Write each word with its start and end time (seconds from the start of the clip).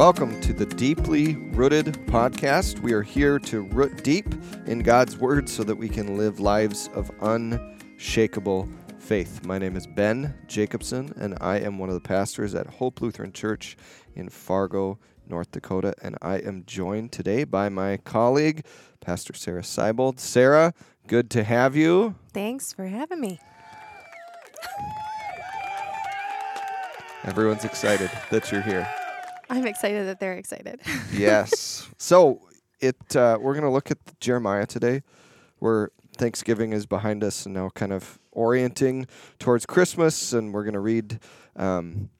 Welcome 0.00 0.40
to 0.40 0.54
the 0.54 0.64
Deeply 0.64 1.34
Rooted 1.52 1.84
podcast. 2.06 2.80
We 2.80 2.94
are 2.94 3.02
here 3.02 3.38
to 3.40 3.60
root 3.60 4.02
deep 4.02 4.24
in 4.64 4.78
God's 4.78 5.18
Word 5.18 5.46
so 5.46 5.62
that 5.64 5.76
we 5.76 5.90
can 5.90 6.16
live 6.16 6.40
lives 6.40 6.88
of 6.94 7.10
unshakable 7.20 8.66
faith. 8.98 9.44
My 9.44 9.58
name 9.58 9.76
is 9.76 9.86
Ben 9.86 10.32
Jacobson, 10.46 11.12
and 11.18 11.36
I 11.42 11.58
am 11.58 11.78
one 11.78 11.90
of 11.90 11.94
the 11.94 12.00
pastors 12.00 12.54
at 12.54 12.66
Hope 12.66 13.02
Lutheran 13.02 13.34
Church 13.34 13.76
in 14.14 14.30
Fargo, 14.30 14.98
North 15.28 15.50
Dakota. 15.50 15.92
And 16.00 16.16
I 16.22 16.36
am 16.36 16.64
joined 16.66 17.12
today 17.12 17.44
by 17.44 17.68
my 17.68 17.98
colleague, 17.98 18.64
Pastor 19.00 19.34
Sarah 19.34 19.60
Seibold. 19.60 20.18
Sarah, 20.18 20.72
good 21.08 21.28
to 21.32 21.44
have 21.44 21.76
you. 21.76 22.14
Thanks 22.32 22.72
for 22.72 22.86
having 22.86 23.20
me. 23.20 23.38
Everyone's 27.24 27.66
excited 27.66 28.10
that 28.30 28.50
you're 28.50 28.62
here. 28.62 28.88
I'm 29.50 29.66
excited 29.66 30.06
that 30.06 30.20
they're 30.20 30.34
excited. 30.34 30.80
yes. 31.12 31.88
So 31.98 32.40
it 32.78 33.16
uh, 33.16 33.36
we're 33.40 33.52
going 33.54 33.64
to 33.64 33.70
look 33.70 33.90
at 33.90 33.98
Jeremiah 34.20 34.64
today. 34.64 35.02
Where 35.58 35.90
Thanksgiving 36.16 36.72
is 36.72 36.86
behind 36.86 37.24
us 37.24 37.44
and 37.44 37.54
now 37.54 37.68
kind 37.70 37.92
of 37.92 38.18
orienting 38.30 39.06
towards 39.38 39.66
Christmas, 39.66 40.32
and 40.32 40.54
we're 40.54 40.62
going 40.62 40.74
to 40.74 40.80
read 40.80 41.18
um, 41.56 42.10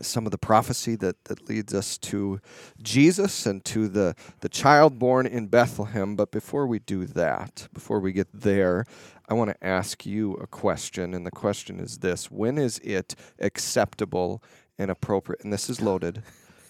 some 0.00 0.26
of 0.26 0.32
the 0.32 0.38
prophecy 0.38 0.96
that, 0.96 1.24
that 1.24 1.48
leads 1.48 1.74
us 1.74 1.96
to 1.98 2.40
Jesus 2.82 3.46
and 3.46 3.64
to 3.66 3.88
the, 3.88 4.14
the 4.40 4.48
child 4.48 4.98
born 4.98 5.26
in 5.26 5.46
Bethlehem. 5.46 6.16
But 6.16 6.30
before 6.30 6.66
we 6.66 6.78
do 6.78 7.06
that, 7.06 7.68
before 7.72 8.00
we 8.00 8.12
get 8.12 8.28
there, 8.32 8.84
I 9.28 9.34
want 9.34 9.50
to 9.50 9.66
ask 9.66 10.04
you 10.04 10.34
a 10.34 10.46
question. 10.46 11.14
And 11.14 11.24
the 11.26 11.30
question 11.30 11.78
is 11.80 11.98
this 11.98 12.30
When 12.30 12.58
is 12.58 12.78
it 12.78 13.14
acceptable 13.38 14.42
and 14.78 14.90
appropriate? 14.90 15.42
And 15.42 15.52
this 15.52 15.70
is 15.70 15.80
loaded. 15.80 16.22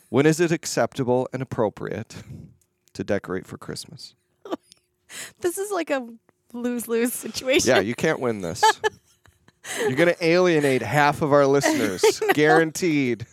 When 0.09 0.27
is 0.27 0.41
it 0.41 0.53
acceptable 0.53 1.29
and 1.33 1.43
appropriate 1.43 2.17
to 2.93 3.05
decorate 3.05 3.47
for 3.47 3.57
Christmas? 3.57 4.15
this 5.41 5.59
is 5.59 5.71
like 5.71 5.91
a 5.91 6.07
lose 6.53 6.89
lose 6.89 7.13
situation. 7.13 7.75
Yeah, 7.75 7.81
you 7.81 7.95
can't 7.95 8.21
win 8.21 8.41
this. 8.43 8.63
You're 9.81 9.93
going 9.93 10.13
to 10.13 10.25
alienate 10.25 10.83
half 10.83 11.23
of 11.23 11.33
our 11.33 11.47
listeners, 11.47 12.21
guaranteed. 12.35 13.27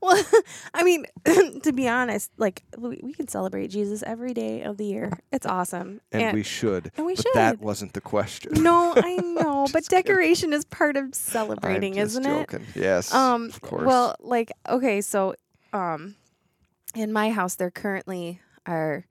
Well, 0.00 0.22
I 0.74 0.82
mean, 0.82 1.06
to 1.62 1.72
be 1.72 1.88
honest, 1.88 2.30
like 2.36 2.62
we, 2.76 3.00
we, 3.02 3.12
can 3.12 3.28
celebrate 3.28 3.68
Jesus 3.68 4.02
every 4.02 4.34
day 4.34 4.62
of 4.62 4.76
the 4.76 4.84
year. 4.84 5.12
It's 5.32 5.46
awesome, 5.46 6.00
and, 6.12 6.22
and 6.22 6.34
we 6.34 6.42
should. 6.42 6.90
And 6.96 7.06
we 7.06 7.14
but 7.14 7.22
should. 7.24 7.34
That 7.34 7.60
wasn't 7.60 7.92
the 7.92 8.00
question. 8.00 8.62
No, 8.62 8.94
I 8.96 9.16
know, 9.22 9.66
but 9.72 9.84
decoration 9.86 10.50
kidding. 10.50 10.58
is 10.58 10.64
part 10.64 10.96
of 10.96 11.14
celebrating, 11.14 11.94
I'm 11.94 12.06
isn't 12.06 12.24
joking. 12.24 12.66
it? 12.74 12.80
Yes. 12.80 13.12
Um. 13.12 13.46
Of 13.46 13.60
course. 13.60 13.84
Well, 13.84 14.16
like 14.20 14.52
okay, 14.68 15.00
so 15.00 15.34
um, 15.72 16.16
in 16.94 17.12
my 17.12 17.30
house 17.30 17.54
there 17.54 17.70
currently 17.70 18.40
are 18.66 19.04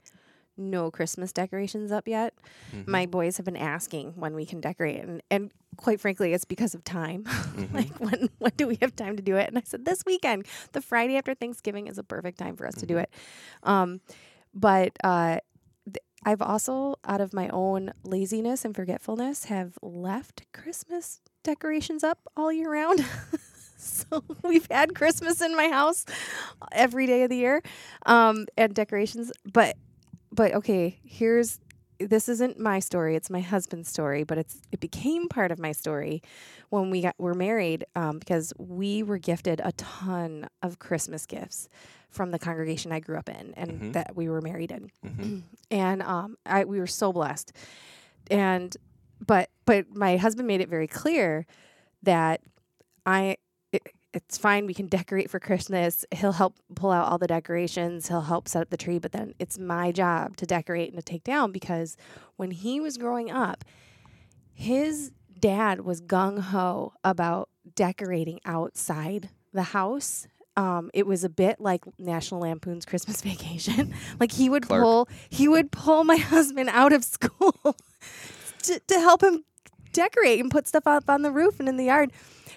no 0.59 0.91
Christmas 0.91 1.31
decorations 1.33 1.91
up 1.91 2.07
yet. 2.07 2.33
Mm-hmm. 2.73 2.91
My 2.91 3.05
boys 3.05 3.37
have 3.37 3.45
been 3.45 3.57
asking 3.57 4.13
when 4.15 4.35
we 4.35 4.45
can 4.45 4.59
decorate, 4.59 5.01
and, 5.01 5.21
and 5.31 5.51
quite 5.77 6.01
frankly, 6.01 6.33
it's 6.33 6.45
because 6.45 6.75
of 6.75 6.83
time. 6.83 7.23
Mm-hmm. 7.23 7.75
like 7.75 7.99
when 7.99 8.29
when 8.37 8.51
do 8.57 8.67
we 8.67 8.77
have 8.81 8.95
time 8.95 9.15
to 9.15 9.23
do 9.23 9.35
it? 9.37 9.47
And 9.47 9.57
I 9.57 9.61
said 9.65 9.85
this 9.85 10.03
weekend, 10.05 10.45
the 10.73 10.81
Friday 10.81 11.17
after 11.17 11.33
Thanksgiving 11.33 11.87
is 11.87 11.97
a 11.97 12.03
perfect 12.03 12.37
time 12.37 12.55
for 12.55 12.67
us 12.67 12.75
mm-hmm. 12.75 12.79
to 12.81 12.85
do 12.85 12.93
mm-hmm. 12.95 13.03
it. 13.03 13.13
Um, 13.63 14.01
but 14.53 14.93
uh, 15.03 15.39
th- 15.85 16.03
I've 16.25 16.41
also, 16.41 16.95
out 17.05 17.21
of 17.21 17.33
my 17.33 17.49
own 17.49 17.93
laziness 18.03 18.65
and 18.65 18.75
forgetfulness, 18.75 19.45
have 19.45 19.77
left 19.81 20.45
Christmas 20.53 21.21
decorations 21.43 22.03
up 22.03 22.19
all 22.35 22.51
year 22.51 22.71
round. 22.71 23.05
so 23.77 24.23
we've 24.43 24.67
had 24.69 24.95
Christmas 24.95 25.41
in 25.41 25.55
my 25.55 25.69
house 25.69 26.05
every 26.71 27.07
day 27.07 27.23
of 27.23 27.29
the 27.29 27.37
year, 27.37 27.61
um, 28.05 28.47
and 28.57 28.73
decorations. 28.73 29.31
But 29.51 29.77
but 30.31 30.53
okay, 30.53 30.99
here's 31.03 31.59
this 31.99 32.29
isn't 32.29 32.57
my 32.57 32.79
story 32.79 33.15
it's 33.15 33.29
my 33.29 33.41
husband's 33.41 33.89
story 33.89 34.23
but 34.23 34.37
it's 34.37 34.61
it 34.71 34.79
became 34.79 35.27
part 35.27 35.51
of 35.51 35.59
my 35.59 35.71
story 35.71 36.21
when 36.69 36.89
we 36.89 37.01
got 37.01 37.13
were 37.17 37.33
married 37.33 37.85
um, 37.95 38.19
because 38.19 38.53
we 38.57 39.03
were 39.03 39.17
gifted 39.17 39.61
a 39.63 39.71
ton 39.73 40.47
of 40.63 40.79
christmas 40.79 41.25
gifts 41.25 41.67
from 42.09 42.31
the 42.31 42.39
congregation 42.39 42.91
i 42.91 42.99
grew 42.99 43.17
up 43.17 43.27
in 43.27 43.53
and 43.57 43.71
mm-hmm. 43.71 43.91
that 43.91 44.15
we 44.15 44.29
were 44.29 44.41
married 44.41 44.71
in 44.71 44.89
mm-hmm. 45.05 45.39
and 45.71 46.01
um, 46.01 46.37
I, 46.45 46.63
we 46.63 46.79
were 46.79 46.87
so 46.87 47.11
blessed 47.11 47.51
and 48.31 48.75
but 49.25 49.49
but 49.65 49.93
my 49.93 50.15
husband 50.17 50.47
made 50.47 50.61
it 50.61 50.69
very 50.69 50.87
clear 50.87 51.45
that 52.03 52.41
i 53.05 53.35
it's 54.13 54.37
fine. 54.37 54.65
We 54.65 54.73
can 54.73 54.87
decorate 54.87 55.29
for 55.29 55.39
Christmas. 55.39 56.03
He'll 56.11 56.31
help 56.31 56.55
pull 56.75 56.91
out 56.91 57.07
all 57.07 57.17
the 57.17 57.27
decorations. 57.27 58.07
He'll 58.07 58.21
help 58.21 58.47
set 58.47 58.61
up 58.63 58.69
the 58.69 58.77
tree, 58.77 58.97
but 58.99 59.11
then 59.11 59.33
it's 59.39 59.59
my 59.59 59.91
job 59.91 60.35
to 60.37 60.45
decorate 60.45 60.89
and 60.89 60.97
to 60.97 61.03
take 61.03 61.23
down 61.23 61.51
because 61.51 61.95
when 62.35 62.51
he 62.51 62.79
was 62.79 62.97
growing 62.97 63.29
up, 63.29 63.63
his 64.53 65.11
dad 65.39 65.81
was 65.81 66.01
gung 66.01 66.39
ho 66.39 66.93
about 67.03 67.49
decorating 67.75 68.39
outside 68.45 69.29
the 69.53 69.63
house. 69.63 70.27
Um, 70.57 70.89
it 70.93 71.05
was 71.07 71.23
a 71.23 71.29
bit 71.29 71.61
like 71.61 71.83
National 71.97 72.41
Lampoon's 72.41 72.85
Christmas 72.85 73.21
Vacation. 73.23 73.93
like 74.19 74.31
he 74.31 74.49
would 74.49 74.63
Clark. 74.67 74.83
pull, 74.83 75.09
he 75.29 75.47
would 75.47 75.71
pull 75.71 76.03
my 76.03 76.17
husband 76.33 76.69
out 76.73 76.91
of 76.93 77.03
school 77.03 77.55
to, 78.63 78.79
to 78.79 78.99
help 78.99 79.23
him 79.23 79.45
decorate 79.91 80.39
and 80.39 80.51
put 80.51 80.67
stuff 80.67 80.87
up 80.87 81.09
on 81.09 81.21
the 81.21 81.31
roof 81.31 81.59
and 81.59 81.69
in 81.69 81.77
the 81.77 81.85
yard. 81.85 82.11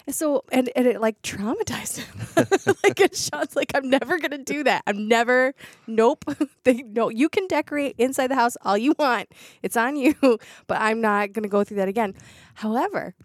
And 0.05 0.15
so, 0.15 0.43
and, 0.51 0.69
and 0.75 0.85
it 0.85 0.99
like 0.99 1.21
traumatized 1.21 1.99
him. 1.99 2.75
like, 2.83 2.99
and 2.99 3.15
Sean's 3.15 3.55
like, 3.55 3.71
I'm 3.73 3.89
never 3.89 4.19
going 4.19 4.31
to 4.31 4.37
do 4.37 4.63
that. 4.65 4.83
I'm 4.85 5.07
never, 5.07 5.53
nope. 5.87 6.25
they, 6.63 6.83
no, 6.83 7.09
you 7.09 7.29
can 7.29 7.47
decorate 7.47 7.95
inside 7.97 8.27
the 8.27 8.35
house 8.35 8.57
all 8.63 8.77
you 8.77 8.95
want. 8.99 9.29
It's 9.61 9.77
on 9.77 9.95
you, 9.95 10.15
but 10.67 10.81
I'm 10.81 10.99
not 10.99 11.31
going 11.31 11.43
to 11.43 11.49
go 11.49 11.63
through 11.63 11.77
that 11.77 11.87
again. 11.87 12.15
However, 12.55 13.15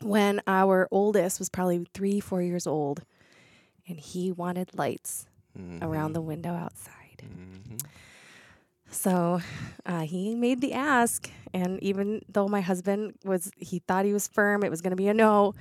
when 0.00 0.40
our 0.46 0.88
oldest 0.90 1.38
was 1.38 1.48
probably 1.48 1.86
three, 1.92 2.20
four 2.20 2.42
years 2.42 2.66
old, 2.66 3.04
and 3.86 4.00
he 4.00 4.32
wanted 4.32 4.70
lights 4.74 5.26
mm-hmm. 5.58 5.84
around 5.84 6.14
the 6.14 6.20
window 6.20 6.54
outside. 6.54 7.22
Mm-hmm. 7.22 7.76
So 8.92 9.40
uh, 9.84 10.02
he 10.02 10.34
made 10.34 10.60
the 10.60 10.74
ask, 10.74 11.28
and 11.52 11.82
even 11.82 12.22
though 12.28 12.46
my 12.46 12.60
husband 12.60 13.14
was, 13.24 13.50
he 13.56 13.80
thought 13.80 14.04
he 14.04 14.12
was 14.12 14.28
firm, 14.28 14.62
it 14.62 14.70
was 14.70 14.80
going 14.80 14.90
to 14.90 14.96
be 14.96 15.08
a 15.08 15.14
no 15.14 15.54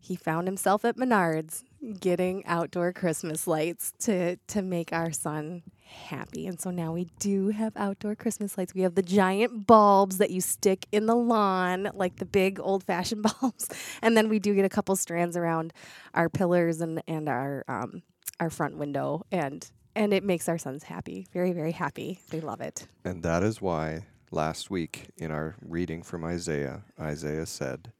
he 0.00 0.16
found 0.16 0.48
himself 0.48 0.84
at 0.84 0.96
Menards 0.96 1.62
getting 2.00 2.44
outdoor 2.46 2.92
Christmas 2.92 3.46
lights 3.46 3.92
to 4.00 4.36
to 4.48 4.62
make 4.62 4.92
our 4.92 5.12
son 5.12 5.62
happy. 5.84 6.46
And 6.46 6.58
so 6.58 6.70
now 6.70 6.92
we 6.92 7.08
do 7.18 7.48
have 7.48 7.76
outdoor 7.76 8.14
Christmas 8.14 8.56
lights. 8.56 8.74
We 8.74 8.80
have 8.82 8.94
the 8.94 9.02
giant 9.02 9.66
bulbs 9.66 10.18
that 10.18 10.30
you 10.30 10.40
stick 10.40 10.86
in 10.90 11.06
the 11.06 11.16
lawn, 11.16 11.90
like 11.94 12.16
the 12.16 12.24
big 12.24 12.58
old 12.60 12.84
fashioned 12.84 13.26
bulbs. 13.40 13.68
And 14.00 14.16
then 14.16 14.28
we 14.28 14.38
do 14.38 14.54
get 14.54 14.64
a 14.64 14.70
couple 14.70 14.96
strands 14.96 15.36
around 15.36 15.72
our 16.14 16.28
pillars 16.28 16.80
and, 16.80 17.02
and 17.06 17.28
our 17.28 17.64
um, 17.68 18.02
our 18.40 18.48
front 18.48 18.78
window 18.78 19.22
and 19.30 19.70
and 19.94 20.12
it 20.12 20.24
makes 20.24 20.48
our 20.48 20.58
sons 20.58 20.84
happy. 20.84 21.26
Very, 21.32 21.52
very 21.52 21.72
happy. 21.72 22.20
They 22.30 22.40
love 22.40 22.60
it. 22.60 22.86
And 23.04 23.22
that 23.22 23.42
is 23.42 23.60
why 23.60 24.06
last 24.30 24.70
week 24.70 25.08
in 25.16 25.30
our 25.30 25.56
reading 25.60 26.02
from 26.02 26.24
Isaiah, 26.24 26.82
Isaiah 26.98 27.46
said, 27.46 27.92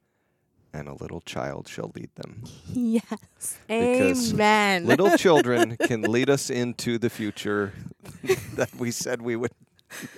and 0.73 0.89
a 0.89 0.95
little 0.95 1.21
child 1.21 1.69
shall 1.69 1.93
lead 1.95 2.11
them. 2.15 2.45
Yes. 2.73 3.59
Because 3.67 4.33
Amen. 4.33 4.87
little 4.87 5.17
children 5.17 5.77
can 5.77 6.03
lead 6.03 6.31
us 6.31 6.51
into 6.51 6.99
the 6.99 7.11
future 7.11 7.73
that 8.55 8.75
we 8.77 8.93
said 8.93 9.21
we 9.21 9.35
would 9.35 9.51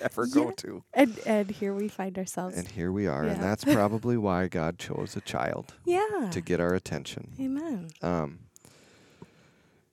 never 0.01 0.27
yeah. 0.27 0.35
go 0.35 0.51
to. 0.51 0.85
And 0.93 1.19
and 1.25 1.51
here 1.51 1.73
we 1.73 1.89
find 1.89 2.19
ourselves. 2.19 2.57
And 2.57 2.69
here 2.69 2.93
we 2.93 3.07
are. 3.07 3.25
Yeah. 3.25 3.33
And 3.33 3.43
that's 3.43 3.65
probably 3.65 4.19
why 4.19 4.49
God 4.49 4.79
chose 4.79 5.17
a 5.17 5.23
child. 5.23 5.75
Yeah. 5.87 6.29
To 6.31 6.41
get 6.43 6.61
our 6.61 6.75
attention. 6.75 7.33
Amen. 7.41 7.89
Um 8.03 8.41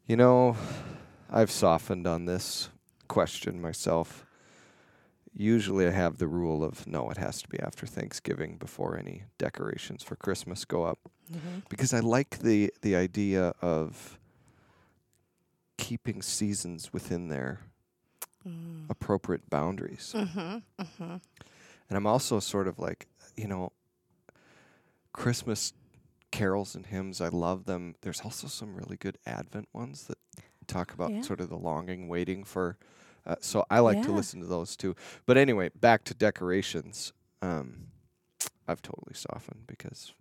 you 0.06 0.18
know, 0.18 0.58
I've 1.30 1.52
softened 1.52 2.08
on 2.08 2.26
this 2.26 2.70
question 3.08 3.62
myself 3.62 4.26
usually 5.40 5.88
I 5.88 5.92
have 5.92 6.18
the 6.18 6.28
rule 6.28 6.64
of 6.64 6.88
no, 6.88 7.10
it 7.10 7.18
has 7.18 7.42
to 7.42 7.48
be 7.48 7.60
after 7.60 7.86
Thanksgiving 7.86 8.58
before 8.58 8.98
any 8.98 9.24
decorations 9.38 10.04
for 10.04 10.16
Christmas 10.16 10.66
go 10.66 10.84
up, 10.84 11.00
mm-hmm. 11.32 11.60
because 11.70 11.94
I 11.94 12.00
like 12.00 12.40
the 12.40 12.74
the 12.82 12.96
idea 12.96 13.54
of 13.62 14.20
keeping 15.78 16.22
seasons 16.22 16.92
within 16.92 17.30
their 17.30 17.62
mm. 18.48 18.90
appropriate 18.90 19.50
boundaries. 19.50 20.14
Mm-hmm. 20.16 20.58
Mm-hmm. 20.82 21.16
And 21.90 21.98
I'm 21.98 22.06
also 22.06 22.40
sort 22.40 22.68
of 22.68 22.78
like, 22.78 23.08
you 23.36 23.48
know, 23.48 23.72
Christmas 25.14 25.74
carols 26.32 26.76
and 26.76 26.86
hymns. 26.86 27.22
I 27.22 27.30
love 27.30 27.66
them. 27.66 27.96
There's 28.02 28.22
also 28.22 28.48
some 28.48 28.76
really 28.76 28.98
good 28.98 29.18
Advent 29.26 29.70
ones 29.74 30.04
that 30.08 30.18
talk 30.70 30.94
about 30.94 31.12
yeah. 31.12 31.22
sort 31.22 31.42
of 31.42 31.50
the 31.50 31.58
longing, 31.58 32.08
waiting 32.08 32.44
for 32.44 32.78
uh, 33.26 33.36
so 33.42 33.66
I 33.70 33.80
like 33.80 33.98
yeah. 33.98 34.04
to 34.04 34.12
listen 34.12 34.40
to 34.42 34.48
those 34.48 34.76
too. 34.76 34.96
But 35.26 35.38
anyway, 35.38 35.70
back 35.76 36.04
to 36.06 36.14
decorations. 36.14 37.14
Um, 37.42 37.88
I've 38.68 38.82
totally 38.82 39.14
softened 39.14 39.68
because 39.68 40.14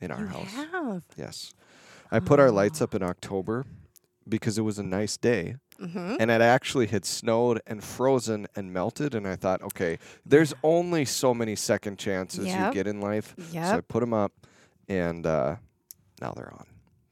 in 0.00 0.10
our 0.10 0.20
you 0.20 0.26
house, 0.26 0.52
have. 0.52 1.02
yes. 1.16 1.52
I 2.10 2.20
put 2.20 2.40
our 2.40 2.50
lights 2.50 2.80
up 2.80 2.94
in 2.94 3.02
October 3.02 3.66
because 4.28 4.58
it 4.58 4.62
was 4.62 4.78
a 4.78 4.82
nice 4.82 5.16
day. 5.16 5.56
Mm-hmm. 5.80 6.16
And 6.18 6.30
it 6.30 6.40
actually 6.40 6.88
had 6.88 7.04
snowed 7.04 7.60
and 7.66 7.82
frozen 7.84 8.48
and 8.56 8.72
melted. 8.72 9.14
And 9.14 9.28
I 9.28 9.36
thought, 9.36 9.62
okay, 9.62 9.98
there's 10.26 10.52
only 10.62 11.04
so 11.04 11.32
many 11.32 11.54
second 11.54 11.98
chances 11.98 12.46
you 12.46 12.72
get 12.72 12.86
in 12.86 13.00
life. 13.00 13.34
So 13.70 13.76
I 13.78 13.80
put 13.80 14.00
them 14.00 14.12
up, 14.12 14.32
and 14.88 15.24
uh, 15.24 15.56
now 16.20 16.32
they're 16.32 16.52
on. 16.52 16.66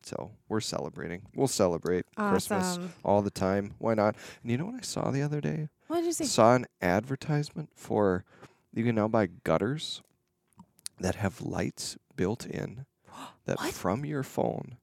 So 0.07 0.31
we're 0.49 0.61
celebrating. 0.61 1.23
We'll 1.35 1.49
celebrate 1.49 2.05
Christmas 2.17 2.79
all 3.05 3.23
the 3.23 3.31
time. 3.31 3.75
Why 3.79 3.95
not? 3.95 4.15
And 4.43 4.53
you 4.53 4.57
know 4.57 4.67
what 4.67 4.77
I 4.77 4.83
saw 4.83 5.11
the 5.11 5.21
other 5.23 5.41
day? 5.41 5.69
What 5.89 5.97
did 5.97 6.07
you 6.07 6.13
say? 6.13 6.25
Saw 6.27 6.55
an 6.55 6.67
advertisement 6.81 7.71
for 7.75 8.25
you 8.73 8.85
can 8.85 8.95
now 8.95 9.09
buy 9.09 9.27
gutters 9.43 10.03
that 11.01 11.17
have 11.17 11.41
lights 11.43 11.97
built 12.15 12.47
in 12.47 12.87
that 13.47 13.59
What? 13.59 13.75
from 13.75 14.05
your 14.05 14.23
phone 14.23 14.77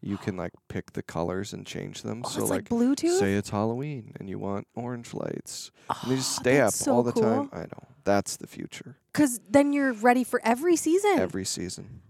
you 0.00 0.18
can 0.18 0.36
like 0.36 0.52
pick 0.68 0.92
the 0.92 1.02
colors 1.02 1.54
and 1.54 1.64
change 1.66 2.02
them. 2.02 2.20
Oh, 2.26 2.28
so 2.28 2.40
it's 2.42 2.50
like, 2.50 2.70
like 2.70 2.78
Bluetooth. 2.80 3.18
say 3.18 3.34
it's 3.34 3.48
Halloween 3.48 4.12
and 4.20 4.28
you 4.28 4.38
want 4.38 4.66
orange 4.74 5.14
lights. 5.14 5.70
And 6.02 6.10
they 6.12 6.16
just 6.16 6.40
Oh, 6.40 6.42
stay 6.42 6.60
up 6.60 6.72
so 6.74 6.92
all 6.92 7.02
the 7.02 7.12
cool. 7.12 7.22
time. 7.22 7.48
I 7.54 7.60
know. 7.60 7.84
That's 8.04 8.36
the 8.36 8.46
future. 8.46 8.98
Because 9.12 9.40
then 9.48 9.72
you're 9.72 9.94
ready 9.94 10.22
for 10.22 10.42
every 10.44 10.76
season. 10.76 11.18
Every 11.18 11.46
season. 11.46 12.02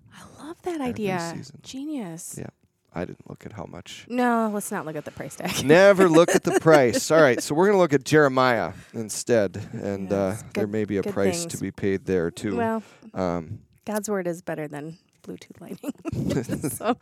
Love 0.55 0.79
that 0.79 0.81
idea. 0.81 1.33
season. 1.35 1.59
Genius. 1.63 2.37
Yeah. 2.39 2.49
I 2.97 3.05
didn't 3.05 3.29
look 3.29 3.45
at 3.45 3.53
how 3.53 3.65
much. 3.65 4.07
No, 4.09 4.51
let's 4.55 4.71
not 4.71 4.87
look 4.87 4.95
at 4.95 5.05
the 5.05 5.11
price 5.11 5.35
tag. 5.35 5.65
Never 5.67 6.09
look 6.09 6.35
at 6.35 6.45
the 6.45 6.61
price. 6.61 7.11
All 7.11 7.21
right, 7.21 7.43
so 7.43 7.55
we're 7.55 7.67
going 7.67 7.75
to 7.75 7.81
look 7.81 7.93
at 7.93 8.05
Jeremiah 8.05 8.73
instead, 8.93 9.57
and 9.73 10.13
uh, 10.13 10.37
there 10.55 10.67
good- 10.67 10.71
may 10.71 10.85
be 10.85 10.99
a 10.99 11.03
good 11.03 11.13
price 11.13 11.41
things. 11.41 11.55
to 11.55 11.61
be 11.61 11.73
paid 11.73 12.05
there 12.05 12.31
too. 12.31 12.57
Well, 12.57 12.83
um, 13.13 13.59
God's 13.85 14.09
word 14.09 14.29
is 14.29 14.43
better 14.43 14.69
than 14.69 14.99
Bluetooth 15.25 15.61
lighting. 15.61 16.71
so, 16.71 16.97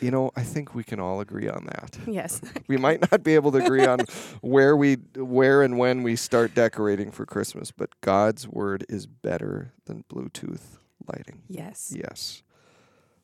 you 0.00 0.10
know, 0.10 0.32
I 0.34 0.42
think 0.42 0.74
we 0.74 0.82
can 0.82 0.98
all 0.98 1.20
agree 1.20 1.48
on 1.48 1.66
that. 1.66 1.96
yes. 2.06 2.40
We 2.66 2.76
might 2.76 3.08
not 3.10 3.22
be 3.22 3.34
able 3.36 3.52
to 3.52 3.58
agree 3.64 3.86
on 3.86 4.00
where 4.40 4.76
we, 4.76 4.96
where 5.14 5.62
and 5.62 5.78
when 5.78 6.02
we 6.02 6.16
start 6.16 6.54
decorating 6.54 7.12
for 7.12 7.24
Christmas, 7.24 7.70
but 7.70 8.00
God's 8.00 8.48
word 8.48 8.84
is 8.88 9.06
better 9.06 9.72
than 9.84 10.04
Bluetooth 10.12 10.78
lighting. 11.06 11.42
Yes. 11.48 11.94
Yes. 11.96 12.42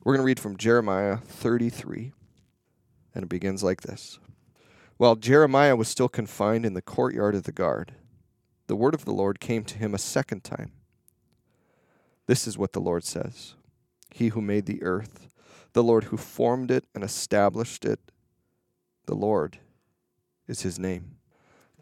We're 0.04 0.12
going 0.12 0.22
to 0.22 0.26
read 0.26 0.40
from 0.40 0.58
Jeremiah 0.58 1.16
33, 1.16 2.12
and 3.14 3.22
it 3.22 3.28
begins 3.30 3.64
like 3.64 3.80
this 3.80 4.18
While 4.98 5.16
Jeremiah 5.16 5.76
was 5.76 5.88
still 5.88 6.10
confined 6.10 6.66
in 6.66 6.74
the 6.74 6.82
courtyard 6.82 7.34
of 7.34 7.44
the 7.44 7.52
guard, 7.52 7.94
the 8.66 8.76
word 8.76 8.92
of 8.92 9.06
the 9.06 9.14
Lord 9.14 9.40
came 9.40 9.64
to 9.64 9.78
him 9.78 9.94
a 9.94 9.98
second 9.98 10.44
time. 10.44 10.72
This 12.26 12.46
is 12.46 12.58
what 12.58 12.74
the 12.74 12.82
Lord 12.82 13.02
says 13.02 13.54
He 14.10 14.28
who 14.28 14.42
made 14.42 14.66
the 14.66 14.82
earth, 14.82 15.30
the 15.72 15.82
Lord 15.82 16.04
who 16.04 16.18
formed 16.18 16.70
it 16.70 16.84
and 16.94 17.02
established 17.02 17.86
it, 17.86 18.12
the 19.06 19.16
Lord 19.16 19.58
is 20.46 20.60
his 20.60 20.78
name. 20.78 21.16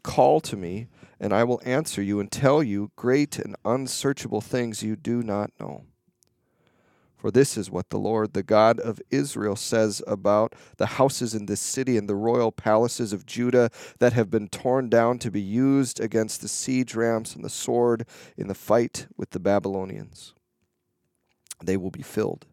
Call 0.05 0.41
to 0.43 0.57
me, 0.57 0.87
and 1.19 1.33
I 1.33 1.43
will 1.43 1.61
answer 1.65 2.01
you 2.01 2.21
and 2.21 2.31
tell 2.31 2.63
you 2.63 2.93
great 2.95 3.41
and 3.41 3.57
unsearchable 3.65 4.41
things 4.41 4.85
you 4.85 4.95
do 4.95 5.25
not 5.25 5.51
know. 5.59 5.87
For 7.23 7.31
this 7.31 7.57
is 7.57 7.71
what 7.71 7.91
the 7.91 8.01
Lord, 8.01 8.33
the 8.33 8.43
God 8.43 8.81
of 8.81 9.01
Israel, 9.13 9.55
says 9.55 10.03
about 10.09 10.57
the 10.79 10.87
houses 10.87 11.37
in 11.37 11.47
this 11.47 11.61
city 11.61 11.97
and 11.97 12.09
the 12.09 12.17
royal 12.17 12.51
palaces 12.51 13.13
of 13.13 13.27
Judah 13.27 13.71
that 14.01 14.13
have 14.13 14.29
been 14.29 14.49
torn 14.49 14.89
down 14.89 15.21
to 15.21 15.31
be 15.31 15.41
used 15.41 16.01
against 16.01 16.41
the 16.41 16.49
siege 16.49 16.97
rams 16.97 17.37
and 17.37 17.45
the 17.45 17.49
sword 17.49 18.07
in 18.37 18.49
the 18.49 18.57
fight 18.57 19.07
with 19.17 19.31
the 19.31 19.39
Babylonians. 19.39 20.35
They 21.63 21.77
will 21.77 21.93
be 21.93 22.03
filled 22.03 22.47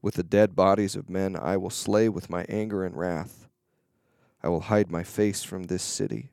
with 0.00 0.14
the 0.14 0.22
dead 0.22 0.54
bodies 0.54 0.94
of 0.94 1.10
men 1.10 1.34
I 1.34 1.56
will 1.56 1.68
slay 1.68 2.08
with 2.08 2.30
my 2.30 2.46
anger 2.48 2.84
and 2.84 2.96
wrath. 2.96 3.48
I 4.40 4.48
will 4.50 4.60
hide 4.60 4.88
my 4.88 5.02
face 5.02 5.42
from 5.42 5.64
this 5.64 5.82
city 5.82 6.30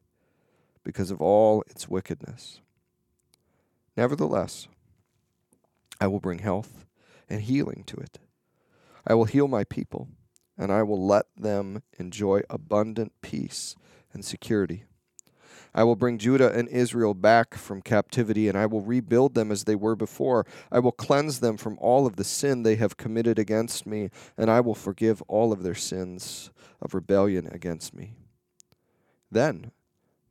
because 0.84 1.10
of 1.10 1.24
all 1.24 1.64
its 1.66 1.90
wickedness. 1.90 2.60
Nevertheless, 3.98 4.68
I 6.00 6.06
will 6.06 6.20
bring 6.20 6.38
health 6.38 6.84
and 7.34 7.42
healing 7.42 7.84
to 7.88 7.98
it. 7.98 8.20
I 9.06 9.16
will 9.16 9.26
heal 9.26 9.48
my 9.48 9.64
people, 9.64 10.08
and 10.58 10.72
I 10.72 10.84
will 10.84 11.06
let 11.06 11.26
them 11.36 11.82
enjoy 11.98 12.42
abundant 12.50 13.12
peace 13.22 13.76
and 14.14 14.24
security. 14.24 14.86
I 15.76 15.84
will 15.84 15.96
bring 15.96 16.20
Judah 16.20 16.54
and 16.54 16.70
Israel 16.70 17.16
back 17.16 17.56
from 17.56 17.82
captivity, 17.82 18.48
and 18.48 18.56
I 18.56 18.68
will 18.68 18.82
rebuild 18.82 19.34
them 19.34 19.52
as 19.52 19.64
they 19.64 19.74
were 19.74 19.96
before. 19.96 20.46
I 20.72 20.78
will 20.78 20.92
cleanse 20.92 21.40
them 21.40 21.58
from 21.58 21.80
all 21.82 22.06
of 22.06 22.16
the 22.16 22.24
sin 22.24 22.62
they 22.62 22.76
have 22.76 22.96
committed 22.96 23.40
against 23.40 23.88
me, 23.88 24.12
and 24.38 24.52
I 24.52 24.60
will 24.62 24.76
forgive 24.76 25.24
all 25.24 25.52
of 25.52 25.64
their 25.64 25.74
sins 25.74 26.52
of 26.80 26.94
rebellion 26.94 27.50
against 27.52 27.96
me. 27.96 28.14
Then 29.32 29.72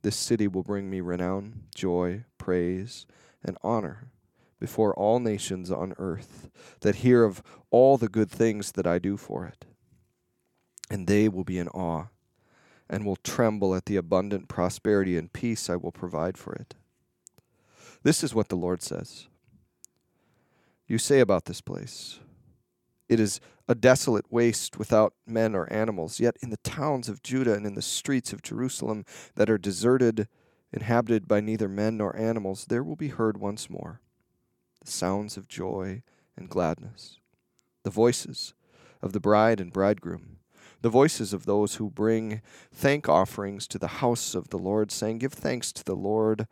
this 0.01 0.15
city 0.15 0.47
will 0.47 0.63
bring 0.63 0.89
me 0.89 1.01
renown, 1.01 1.63
joy, 1.75 2.23
praise, 2.37 3.05
and 3.43 3.57
honor 3.61 4.07
before 4.63 4.93
all 4.93 5.19
nations 5.19 5.69
on 5.69 5.93
earth 5.97 6.49
that 6.79 6.95
hear 6.95 7.25
of 7.25 7.43
all 7.69 7.97
the 7.97 8.07
good 8.07 8.31
things 8.31 8.71
that 8.71 8.87
I 8.87 8.97
do 8.97 9.17
for 9.17 9.45
it. 9.45 9.65
And 10.89 11.05
they 11.05 11.27
will 11.27 11.43
be 11.43 11.57
in 11.57 11.67
awe 11.67 12.05
and 12.89 13.05
will 13.05 13.17
tremble 13.17 13.75
at 13.75 13.87
the 13.87 13.97
abundant 13.97 14.47
prosperity 14.47 15.17
and 15.17 15.33
peace 15.33 15.69
I 15.69 15.75
will 15.75 15.91
provide 15.91 16.37
for 16.37 16.53
it. 16.53 16.75
This 18.03 18.23
is 18.23 18.33
what 18.33 18.47
the 18.47 18.55
Lord 18.55 18.81
says 18.81 19.27
You 20.87 20.97
say 20.97 21.19
about 21.19 21.43
this 21.43 21.59
place, 21.59 22.21
It 23.09 23.19
is 23.19 23.41
a 23.67 23.75
desolate 23.75 24.31
waste 24.31 24.79
without 24.79 25.13
men 25.27 25.55
or 25.55 25.71
animals, 25.73 26.21
yet 26.21 26.37
in 26.41 26.51
the 26.51 26.63
towns 26.63 27.09
of 27.09 27.21
Judah 27.21 27.53
and 27.53 27.65
in 27.65 27.75
the 27.75 27.81
streets 27.81 28.31
of 28.31 28.41
Jerusalem 28.41 29.03
that 29.35 29.49
are 29.49 29.57
deserted, 29.57 30.29
inhabited 30.71 31.27
by 31.27 31.41
neither 31.41 31.67
men 31.67 31.97
nor 31.97 32.15
animals, 32.15 32.67
there 32.69 32.81
will 32.81 32.95
be 32.95 33.09
heard 33.09 33.37
once 33.37 33.69
more 33.69 33.99
the 34.83 34.91
sounds 34.91 35.37
of 35.37 35.47
joy 35.47 36.03
and 36.35 36.49
gladness, 36.49 37.17
the 37.83 37.89
voices 37.89 38.53
of 39.01 39.13
the 39.13 39.19
bride 39.19 39.59
and 39.59 39.71
bridegroom, 39.71 40.37
the 40.81 40.89
voices 40.89 41.33
of 41.33 41.45
those 41.45 41.75
who 41.75 41.89
bring 41.89 42.41
thank 42.71 43.07
offerings 43.07 43.67
to 43.67 43.79
the 43.79 43.87
house 43.87 44.35
of 44.35 44.49
the 44.49 44.57
Lord, 44.57 44.91
saying, 44.91 45.19
Give 45.19 45.33
thanks 45.33 45.71
to 45.73 45.83
the 45.83 45.95
Lord 45.95 46.47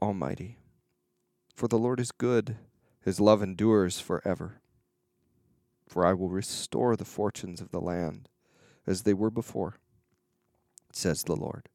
Almighty. 0.00 0.58
For 1.54 1.68
the 1.68 1.78
Lord 1.78 2.00
is 2.00 2.12
good, 2.12 2.56
his 3.04 3.20
love 3.20 3.42
endures 3.42 4.00
forever. 4.00 4.60
For 5.88 6.06
I 6.06 6.14
will 6.14 6.28
restore 6.28 6.96
the 6.96 7.04
fortunes 7.04 7.60
of 7.60 7.70
the 7.70 7.80
land 7.80 8.28
as 8.86 9.02
they 9.02 9.14
were 9.14 9.30
before, 9.30 9.78
says 10.92 11.24
the 11.24 11.36
Lord. 11.36 11.68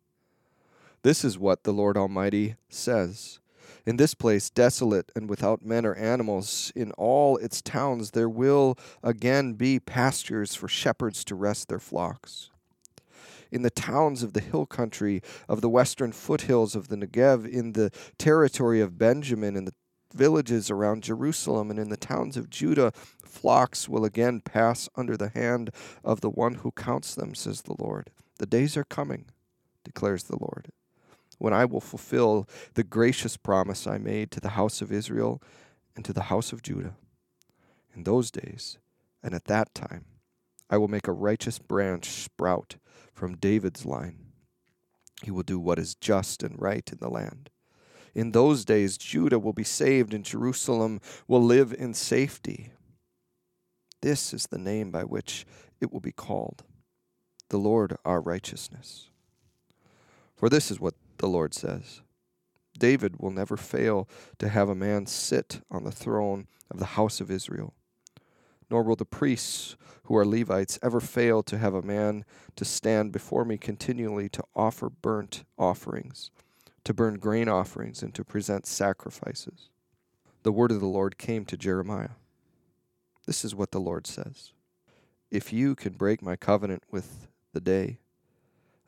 This 1.03 1.23
is 1.23 1.37
what 1.37 1.63
the 1.63 1.73
Lord 1.73 1.97
Almighty 1.97 2.55
says. 2.69 3.40
In 3.85 3.97
this 3.97 4.13
place, 4.13 4.49
desolate 4.49 5.11
and 5.15 5.29
without 5.29 5.65
men 5.65 5.85
or 5.85 5.95
animals, 5.95 6.71
in 6.75 6.91
all 6.93 7.37
its 7.37 7.61
towns 7.61 8.11
there 8.11 8.29
will 8.29 8.77
again 9.03 9.53
be 9.53 9.79
pastures 9.79 10.55
for 10.55 10.67
shepherds 10.67 11.23
to 11.25 11.35
rest 11.35 11.67
their 11.67 11.79
flocks. 11.79 12.49
In 13.51 13.63
the 13.63 13.69
towns 13.69 14.23
of 14.23 14.33
the 14.33 14.41
hill 14.41 14.65
country, 14.65 15.21
of 15.49 15.61
the 15.61 15.69
western 15.69 16.11
foothills 16.11 16.75
of 16.75 16.87
the 16.87 16.95
Negev, 16.95 17.45
in 17.45 17.73
the 17.73 17.91
territory 18.17 18.79
of 18.79 18.97
Benjamin, 18.97 19.57
in 19.57 19.65
the 19.65 19.73
villages 20.13 20.69
around 20.69 21.03
Jerusalem, 21.03 21.69
and 21.69 21.79
in 21.79 21.89
the 21.89 21.97
towns 21.97 22.37
of 22.37 22.49
Judah, 22.49 22.93
flocks 23.25 23.89
will 23.89 24.05
again 24.05 24.41
pass 24.41 24.87
under 24.95 25.17
the 25.17 25.29
hand 25.29 25.71
of 26.03 26.21
the 26.21 26.29
one 26.29 26.55
who 26.55 26.71
counts 26.71 27.15
them, 27.15 27.35
says 27.35 27.63
the 27.63 27.75
Lord. 27.77 28.11
The 28.39 28.45
days 28.45 28.77
are 28.77 28.83
coming, 28.83 29.25
declares 29.83 30.23
the 30.23 30.37
Lord 30.39 30.71
when 31.41 31.53
I 31.53 31.65
will 31.65 31.81
fulfill 31.81 32.47
the 32.75 32.83
gracious 32.83 33.35
promise 33.35 33.87
I 33.87 33.97
made 33.97 34.29
to 34.31 34.39
the 34.39 34.49
house 34.49 34.79
of 34.79 34.91
Israel 34.91 35.41
and 35.95 36.05
to 36.05 36.13
the 36.13 36.23
house 36.23 36.53
of 36.53 36.61
Judah. 36.61 36.93
In 37.95 38.03
those 38.03 38.29
days 38.29 38.77
and 39.23 39.33
at 39.33 39.45
that 39.45 39.73
time, 39.73 40.05
I 40.69 40.77
will 40.77 40.87
make 40.87 41.07
a 41.07 41.11
righteous 41.11 41.57
branch 41.57 42.05
sprout 42.05 42.75
from 43.11 43.37
David's 43.37 43.87
line. 43.87 44.19
He 45.23 45.31
will 45.31 45.41
do 45.41 45.59
what 45.59 45.79
is 45.79 45.95
just 45.95 46.43
and 46.43 46.61
right 46.61 46.87
in 46.91 46.99
the 46.99 47.09
land. 47.09 47.49
In 48.13 48.33
those 48.33 48.63
days, 48.63 48.97
Judah 48.97 49.39
will 49.39 49.53
be 49.53 49.63
saved, 49.63 50.13
and 50.13 50.23
Jerusalem 50.23 50.99
will 51.27 51.41
live 51.41 51.73
in 51.73 51.93
safety. 51.93 52.71
This 54.01 54.31
is 54.33 54.47
the 54.47 54.57
name 54.59 54.91
by 54.91 55.05
which 55.05 55.45
it 55.79 55.91
will 55.91 56.01
be 56.01 56.11
called 56.11 56.63
the 57.49 57.57
Lord 57.57 57.97
our 58.05 58.21
righteousness. 58.21 59.09
For 60.35 60.49
this 60.49 60.71
is 60.71 60.79
what 60.79 60.95
the 61.21 61.27
Lord 61.27 61.53
says 61.53 62.01
David 62.77 63.19
will 63.19 63.31
never 63.31 63.55
fail 63.55 64.09
to 64.39 64.49
have 64.49 64.67
a 64.67 64.75
man 64.75 65.05
sit 65.05 65.61
on 65.69 65.83
the 65.83 65.91
throne 65.91 66.47
of 66.69 66.79
the 66.79 66.97
house 66.97 67.21
of 67.21 67.29
Israel, 67.29 67.73
nor 68.69 68.81
will 68.81 68.95
the 68.95 69.05
priests 69.05 69.77
who 70.05 70.17
are 70.17 70.25
Levites 70.25 70.79
ever 70.81 70.99
fail 70.99 71.43
to 71.43 71.59
have 71.59 71.75
a 71.75 71.83
man 71.83 72.25
to 72.55 72.65
stand 72.65 73.11
before 73.11 73.45
me 73.45 73.57
continually 73.57 74.29
to 74.29 74.43
offer 74.55 74.89
burnt 74.89 75.43
offerings, 75.59 76.31
to 76.83 76.93
burn 76.93 77.19
grain 77.19 77.47
offerings, 77.47 78.01
and 78.01 78.15
to 78.15 78.23
present 78.23 78.65
sacrifices. 78.65 79.69
The 80.41 80.51
word 80.51 80.71
of 80.71 80.79
the 80.79 80.87
Lord 80.87 81.19
came 81.19 81.45
to 81.45 81.57
Jeremiah. 81.57 82.15
This 83.27 83.45
is 83.45 83.53
what 83.53 83.71
the 83.71 83.79
Lord 83.79 84.07
says 84.07 84.53
if 85.29 85.53
you 85.53 85.75
can 85.75 85.93
break 85.93 86.23
my 86.23 86.35
covenant 86.35 86.83
with 86.89 87.27
the 87.53 87.61
day 87.61 87.99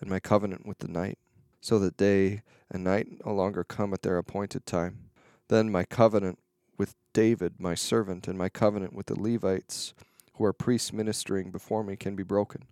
and 0.02 0.10
my 0.10 0.20
covenant 0.20 0.66
with 0.66 0.80
the 0.80 0.88
night, 0.88 1.20
so 1.64 1.80
that 1.80 1.96
day 1.96 2.42
and 2.70 2.84
night 2.84 3.08
no 3.26 3.34
longer 3.34 3.64
come 3.64 3.94
at 3.94 4.02
their 4.02 4.18
appointed 4.18 4.66
time, 4.66 5.10
then 5.48 5.72
my 5.72 5.86
covenant 5.86 6.38
with 6.78 6.94
David, 7.14 7.54
my 7.58 7.74
servant, 7.74 8.28
and 8.28 8.38
my 8.38 8.50
covenant 8.50 8.94
with 8.94 9.06
the 9.06 9.18
Levites, 9.18 9.94
who 10.34 10.44
are 10.44 10.52
priests 10.52 10.92
ministering 10.92 11.52
before 11.52 11.82
me, 11.82 11.96
can 11.96 12.18
be 12.18 12.24
broken. 12.24 12.66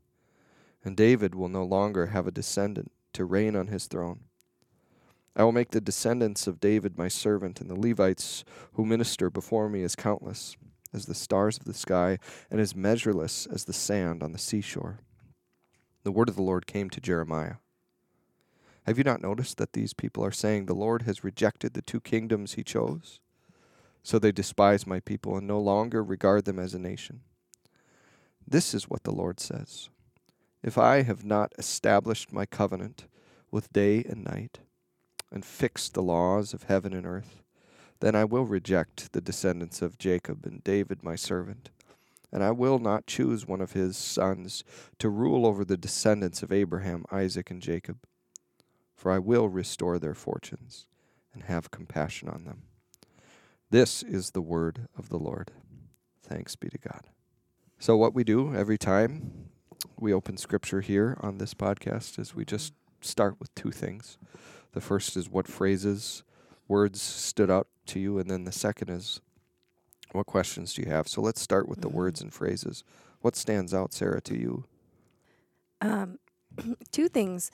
And 0.84 0.98
David 0.98 1.36
will 1.36 1.48
no 1.48 1.64
longer 1.64 2.08
have 2.08 2.28
a 2.28 2.32
descendant 2.32 2.92
to 3.14 3.24
reign 3.24 3.56
on 3.56 3.68
his 3.68 3.88
throne. 3.88 4.26
I 5.38 5.46
will 5.46 5.54
make 5.54 5.72
the 5.72 5.80
descendants 5.80 6.46
of 6.46 6.60
David 6.60 6.98
my 6.98 7.08
servant, 7.08 7.62
and 7.62 7.70
the 7.70 7.80
Levites 7.80 8.44
who 8.74 8.86
minister 8.86 9.30
before 9.30 9.70
me 9.70 9.84
as 9.84 9.96
countless 9.96 10.58
as 10.94 11.06
the 11.06 11.16
stars 11.16 11.58
of 11.58 11.64
the 11.64 11.74
sky, 11.74 12.18
and 12.50 12.60
as 12.60 12.76
measureless 12.76 13.46
as 13.46 13.64
the 13.64 13.72
sand 13.72 14.22
on 14.22 14.34
the 14.34 14.38
seashore. 14.38 15.00
The 16.04 16.12
word 16.12 16.28
of 16.28 16.36
the 16.36 16.42
Lord 16.42 16.68
came 16.68 16.90
to 16.90 17.00
Jeremiah. 17.00 17.56
Have 18.86 18.98
you 18.98 19.04
not 19.04 19.22
noticed 19.22 19.58
that 19.58 19.74
these 19.74 19.94
people 19.94 20.26
are 20.26 20.32
saying, 20.32 20.66
The 20.66 20.74
Lord 20.74 21.04
has 21.04 21.24
rejected 21.24 21.74
the 21.74 21.82
two 21.82 22.00
kingdoms 22.00 22.54
he 22.54 22.64
chose? 22.64 23.20
So 24.04 24.18
they 24.18 24.32
despise 24.32 24.88
my 24.88 25.00
people 25.00 25.38
and 25.38 25.48
no 25.48 25.60
longer 25.60 26.04
regard 26.04 26.46
them 26.46 26.58
as 26.58 26.74
a 26.74 26.80
nation. 26.80 27.22
This 28.48 28.74
is 28.74 28.90
what 28.90 29.04
the 29.04 29.12
Lord 29.12 29.40
says 29.40 29.90
If 30.64 30.78
I 30.78 31.04
have 31.04 31.24
not 31.24 31.54
established 31.58 32.34
my 32.34 32.46
covenant 32.46 33.06
with 33.52 33.72
day 33.72 34.04
and 34.04 34.24
night, 34.24 34.60
and 35.32 35.46
fixed 35.46 35.94
the 35.94 36.04
laws 36.04 36.54
of 36.54 36.64
heaven 36.64 36.94
and 36.94 37.06
earth, 37.06 37.42
then 38.02 38.16
I 38.16 38.26
will 38.26 38.46
reject 38.46 39.14
the 39.14 39.22
descendants 39.22 39.82
of 39.82 39.98
Jacob 39.98 40.46
and 40.46 40.64
David 40.64 41.04
my 41.04 41.16
servant, 41.16 41.70
and 42.32 42.44
I 42.44 42.52
will 42.52 42.80
not 42.80 43.08
choose 43.08 43.48
one 43.48 43.62
of 43.62 43.74
his 43.74 43.96
sons 43.96 44.64
to 45.00 45.10
rule 45.10 45.46
over 45.46 45.64
the 45.64 45.78
descendants 45.78 46.44
of 46.44 46.52
Abraham, 46.52 47.06
Isaac, 47.12 47.52
and 47.52 47.62
Jacob. 47.62 48.00
For 49.02 49.12
I 49.12 49.18
will 49.18 49.50
restore 49.50 49.98
their 49.98 50.14
fortunes 50.14 50.86
and 51.34 51.42
have 51.46 51.72
compassion 51.72 52.30
on 52.30 52.44
them. 52.46 52.62
This 53.72 54.04
is 54.04 54.30
the 54.30 54.42
word 54.44 54.88
of 54.96 55.10
the 55.10 55.18
Lord. 55.18 55.50
Thanks 56.22 56.56
be 56.56 56.70
to 56.70 56.78
God. 56.78 57.10
So, 57.80 57.98
what 57.98 58.14
we 58.14 58.24
do 58.24 58.54
every 58.54 58.78
time 58.78 59.50
we 60.00 60.14
open 60.14 60.38
scripture 60.38 60.82
here 60.82 61.18
on 61.20 61.40
this 61.40 61.56
podcast 61.56 62.20
is 62.20 62.36
we 62.36 62.46
just 62.46 62.74
start 63.02 63.38
with 63.40 63.56
two 63.56 63.72
things. 63.72 64.20
The 64.74 64.82
first 64.82 65.18
is 65.18 65.32
what 65.32 65.48
phrases, 65.48 66.22
words 66.68 67.02
stood 67.02 67.50
out 67.50 67.70
to 67.88 68.00
you, 68.00 68.20
and 68.20 68.30
then 68.30 68.44
the 68.44 68.52
second 68.52 68.92
is 68.92 69.20
what 70.12 70.28
questions 70.28 70.76
do 70.76 70.84
you 70.84 70.90
have? 70.92 71.08
So 71.08 71.24
let's 71.24 71.42
start 71.42 71.68
with 71.68 71.82
the 71.82 71.88
Mm-hmm. 71.88 71.98
words 71.98 72.22
and 72.22 72.32
phrases. 72.32 72.84
What 73.22 73.36
stands 73.36 73.74
out, 73.74 73.94
Sarah, 73.94 74.22
to 74.22 74.38
you? 74.38 74.66
Um, 75.82 76.20
two 76.92 77.10
things. 77.10 77.50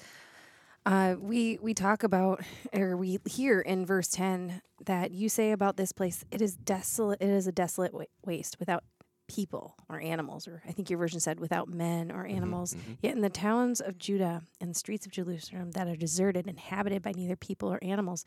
Uh, 0.87 1.15
we 1.19 1.57
we 1.61 1.73
talk 1.73 2.03
about, 2.03 2.41
or 2.73 2.95
we 2.95 3.19
hear 3.25 3.59
in 3.59 3.85
verse 3.85 4.07
ten 4.07 4.61
that 4.85 5.11
you 5.11 5.27
say 5.27 5.51
about 5.51 5.75
this 5.75 5.91
place, 5.91 6.23
it 6.31 6.41
is 6.41 6.55
desolate. 6.55 7.21
It 7.21 7.29
is 7.29 7.45
a 7.45 7.51
desolate 7.51 7.93
wa- 7.93 8.05
waste 8.25 8.57
without 8.59 8.83
people 9.27 9.75
or 9.89 9.99
animals, 9.99 10.47
or 10.47 10.61
I 10.65 10.71
think 10.71 10.89
your 10.89 10.97
version 10.99 11.19
said 11.19 11.41
without 11.41 11.67
men 11.67 12.09
or 12.11 12.25
animals. 12.25 12.73
mhm. 12.73 12.97
Yet 13.01 13.15
in 13.15 13.21
the 13.21 13.29
towns 13.29 13.81
of 13.81 13.97
Judah 13.97 14.43
and 14.61 14.69
the 14.71 14.79
streets 14.79 15.05
of 15.05 15.11
Jerusalem 15.11 15.71
that 15.71 15.89
are 15.89 15.97
deserted, 15.97 16.47
inhabited 16.47 17.01
by 17.01 17.11
neither 17.11 17.35
people 17.35 17.67
or 17.69 17.83
animals, 17.83 18.23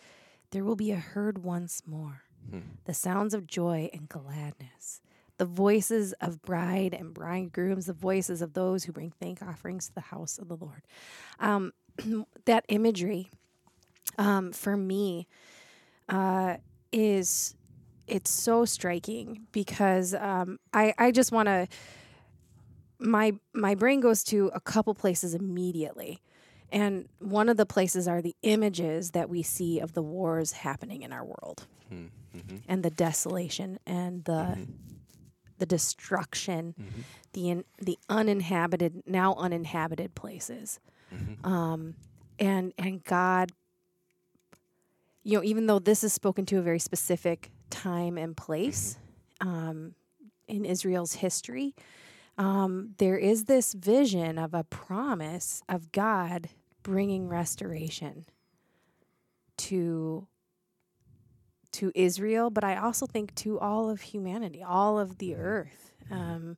there 0.50 0.62
will 0.62 0.76
be 0.76 0.90
a 0.90 0.96
heard 0.96 1.42
once 1.42 1.80
more. 1.86 2.24
Hmm. 2.50 2.58
The 2.84 2.92
sounds 2.92 3.32
of 3.32 3.46
joy 3.46 3.88
and 3.94 4.06
gladness, 4.10 5.00
the 5.38 5.46
voices 5.46 6.12
of 6.20 6.42
bride 6.42 6.92
and 6.92 7.14
bridegrooms, 7.14 7.86
the 7.86 7.94
voices 7.94 8.42
of 8.42 8.52
those 8.52 8.84
who 8.84 8.92
bring 8.92 9.10
thank 9.18 9.40
offerings 9.40 9.86
to 9.86 9.94
the 9.94 10.00
house 10.02 10.36
of 10.36 10.48
the 10.48 10.56
Lord. 10.56 10.82
Um, 11.38 11.72
that 12.44 12.64
imagery, 12.68 13.30
um, 14.18 14.52
for 14.52 14.76
me, 14.76 15.26
uh, 16.08 16.56
is 16.92 17.54
it's 18.06 18.30
so 18.30 18.64
striking 18.64 19.46
because 19.52 20.14
um, 20.14 20.58
I 20.72 20.94
I 20.98 21.10
just 21.12 21.30
want 21.32 21.46
to 21.46 21.68
my 22.98 23.32
my 23.54 23.74
brain 23.74 24.00
goes 24.00 24.22
to 24.24 24.50
a 24.54 24.60
couple 24.60 24.94
places 24.94 25.34
immediately. 25.34 26.20
And 26.72 27.08
one 27.18 27.48
of 27.48 27.56
the 27.56 27.66
places 27.66 28.06
are 28.06 28.22
the 28.22 28.36
images 28.42 29.10
that 29.10 29.28
we 29.28 29.42
see 29.42 29.80
of 29.80 29.92
the 29.94 30.02
wars 30.02 30.52
happening 30.52 31.02
in 31.02 31.12
our 31.12 31.24
world 31.24 31.66
Hmm. 31.88 32.06
Mm-hmm. 32.36 32.56
and 32.68 32.84
the 32.84 32.90
desolation 32.90 33.78
and 33.86 34.24
the 34.24 34.56
the 35.58 35.66
destruction, 35.66 36.74
Mm-hmm. 36.80 37.00
the 37.32 37.50
in, 37.50 37.64
the 37.82 37.98
uninhabited 38.08 39.02
now 39.06 39.34
uninhabited 39.34 40.14
places. 40.14 40.78
Um, 41.44 41.94
and 42.38 42.72
and 42.78 43.02
God 43.04 43.52
you 45.22 45.36
know, 45.36 45.44
even 45.44 45.66
though 45.66 45.78
this 45.78 46.02
is 46.02 46.12
spoken 46.12 46.46
to 46.46 46.58
a 46.58 46.62
very 46.62 46.78
specific 46.78 47.50
time 47.68 48.16
and 48.16 48.36
place 48.36 48.98
um, 49.40 49.94
in 50.48 50.64
Israel's 50.64 51.14
history, 51.14 51.74
um, 52.38 52.94
there 52.98 53.18
is 53.18 53.44
this 53.44 53.74
vision 53.74 54.38
of 54.38 54.54
a 54.54 54.64
promise 54.64 55.62
of 55.68 55.92
God 55.92 56.48
bringing 56.82 57.28
restoration 57.28 58.24
to 59.58 60.26
to 61.72 61.92
Israel, 61.94 62.50
but 62.50 62.64
I 62.64 62.76
also 62.76 63.06
think 63.06 63.32
to 63.36 63.56
all 63.60 63.88
of 63.88 64.00
humanity, 64.00 64.60
all 64.60 64.98
of 64.98 65.18
the 65.18 65.36
earth. 65.36 65.92
Um, 66.10 66.56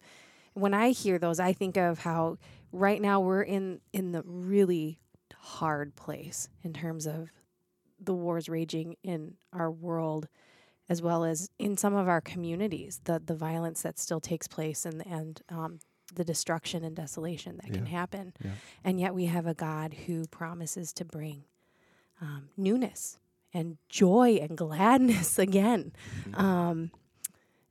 when 0.54 0.72
I 0.72 0.90
hear 0.90 1.18
those, 1.18 1.38
I 1.38 1.52
think 1.52 1.76
of 1.76 1.98
how 1.98 2.38
right 2.72 3.00
now 3.00 3.20
we're 3.20 3.42
in 3.42 3.80
in 3.92 4.12
the 4.12 4.22
really 4.24 4.98
hard 5.36 5.94
place 5.94 6.48
in 6.62 6.72
terms 6.72 7.06
of 7.06 7.30
the 8.00 8.14
wars 8.14 8.48
raging 8.48 8.96
in 9.02 9.34
our 9.52 9.70
world 9.70 10.28
as 10.88 11.00
well 11.00 11.24
as 11.24 11.48
in 11.58 11.76
some 11.76 11.94
of 11.94 12.08
our 12.08 12.20
communities 12.20 13.00
the 13.04 13.20
the 13.24 13.34
violence 13.34 13.82
that 13.82 13.98
still 13.98 14.20
takes 14.20 14.48
place 14.48 14.84
and 14.84 15.06
and 15.06 15.42
um, 15.48 15.78
the 16.14 16.24
destruction 16.24 16.84
and 16.84 16.94
desolation 16.94 17.58
that 17.62 17.72
can 17.72 17.86
happen. 17.86 18.34
Yeah. 18.44 18.50
and 18.84 19.00
yet 19.00 19.14
we 19.14 19.26
have 19.26 19.46
a 19.46 19.54
God 19.54 19.94
who 20.06 20.26
promises 20.26 20.92
to 20.94 21.04
bring 21.04 21.44
um, 22.20 22.48
newness 22.56 23.18
and 23.54 23.78
joy 23.88 24.38
and 24.40 24.56
gladness 24.56 25.38
again. 25.38 25.92
Um, 26.34 26.90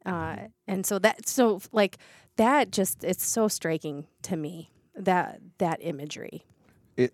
uh, 0.05 0.36
and 0.67 0.86
so 0.86 1.00
that 1.00 1.27
so 1.27 1.62
like 1.72 1.98
that 2.38 2.72
just 2.72 3.03
it's 3.03 3.25
so 3.25 3.48
striking 3.48 4.08
to 4.24 4.36
me 4.36 4.72
that 5.05 5.39
that 5.58 5.79
imagery 5.81 6.43
It, 6.98 7.13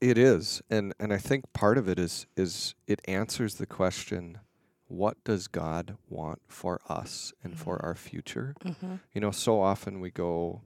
it 0.00 0.18
is, 0.18 0.62
and 0.70 0.92
and 1.00 1.12
I 1.12 1.18
think 1.18 1.52
part 1.52 1.78
of 1.78 1.88
it 1.88 1.98
is 1.98 2.26
is 2.36 2.74
it 2.86 3.00
answers 3.08 3.54
the 3.54 3.66
question, 3.66 4.38
what 4.88 5.16
does 5.24 5.48
God 5.48 5.96
want 6.08 6.40
for 6.48 6.80
us 6.88 7.32
and 7.42 7.56
for 7.58 7.82
our 7.84 7.94
future? 7.94 8.54
mm-hmm. 8.64 8.96
You 9.14 9.20
know, 9.20 9.30
so 9.30 9.60
often 9.60 10.00
we 10.00 10.10
go 10.10 10.62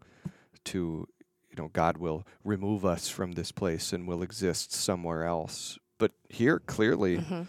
to, 0.64 1.06
you 1.50 1.56
know, 1.56 1.68
God 1.72 1.98
will 1.98 2.24
remove 2.44 2.84
us 2.84 3.08
from 3.08 3.32
this 3.32 3.52
place 3.52 3.92
and 3.92 4.06
will 4.08 4.22
exist 4.22 4.72
somewhere 4.72 5.24
else. 5.24 5.78
But 5.98 6.12
here, 6.28 6.58
clearly, 6.58 7.18
Mm-hmm. 7.18 7.42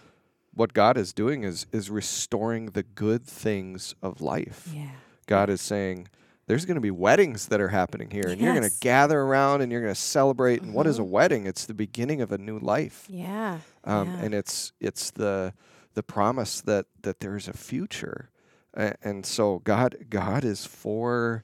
what 0.54 0.74
God 0.74 0.98
is 0.98 1.14
doing 1.14 1.44
is 1.44 1.66
is 1.72 1.90
restoring 1.90 2.72
the 2.72 2.84
good 2.84 3.26
things 3.26 3.96
of 4.02 4.22
life. 4.22 4.70
yeah 4.74 4.90
God 5.26 5.50
is 5.50 5.62
saying, 5.62 6.10
there's 6.48 6.66
going 6.66 6.76
to 6.76 6.82
be 6.82 6.92
weddings 6.92 7.48
that 7.48 7.62
are 7.62 7.70
happening 7.70 8.10
here, 8.12 8.30
and 8.30 8.40
you're 8.42 8.54
going 8.54 8.70
to 8.70 8.80
gather 8.82 9.22
around 9.22 9.62
and 9.62 9.72
you're 9.72 9.82
going 9.82 9.94
to 9.94 10.00
celebrate. 10.00 10.62
And 10.62 10.74
what 10.74 10.88
is 10.88 11.00
a 11.00 11.02
Mhm. 11.02 11.10
wedding? 11.10 11.46
It's 11.48 11.66
the 11.66 11.74
beginning 11.74 12.22
of 12.22 12.32
a 12.32 12.38
new 12.38 12.60
life, 12.60 13.06
yeah 13.10 13.60
um, 13.86 14.08
yeah. 14.10 14.18
and 14.26 14.34
it's 14.34 14.74
it's 14.80 15.12
the 15.12 15.54
the 15.94 16.04
promise 16.04 16.62
that 16.62 16.86
that 17.02 17.20
there's 17.20 17.48
a 17.48 17.54
future, 17.54 18.30
A- 18.76 18.96
and 19.02 19.26
so 19.26 19.60
God 19.60 19.96
God 20.10 20.44
is 20.44 20.66
for 20.66 21.44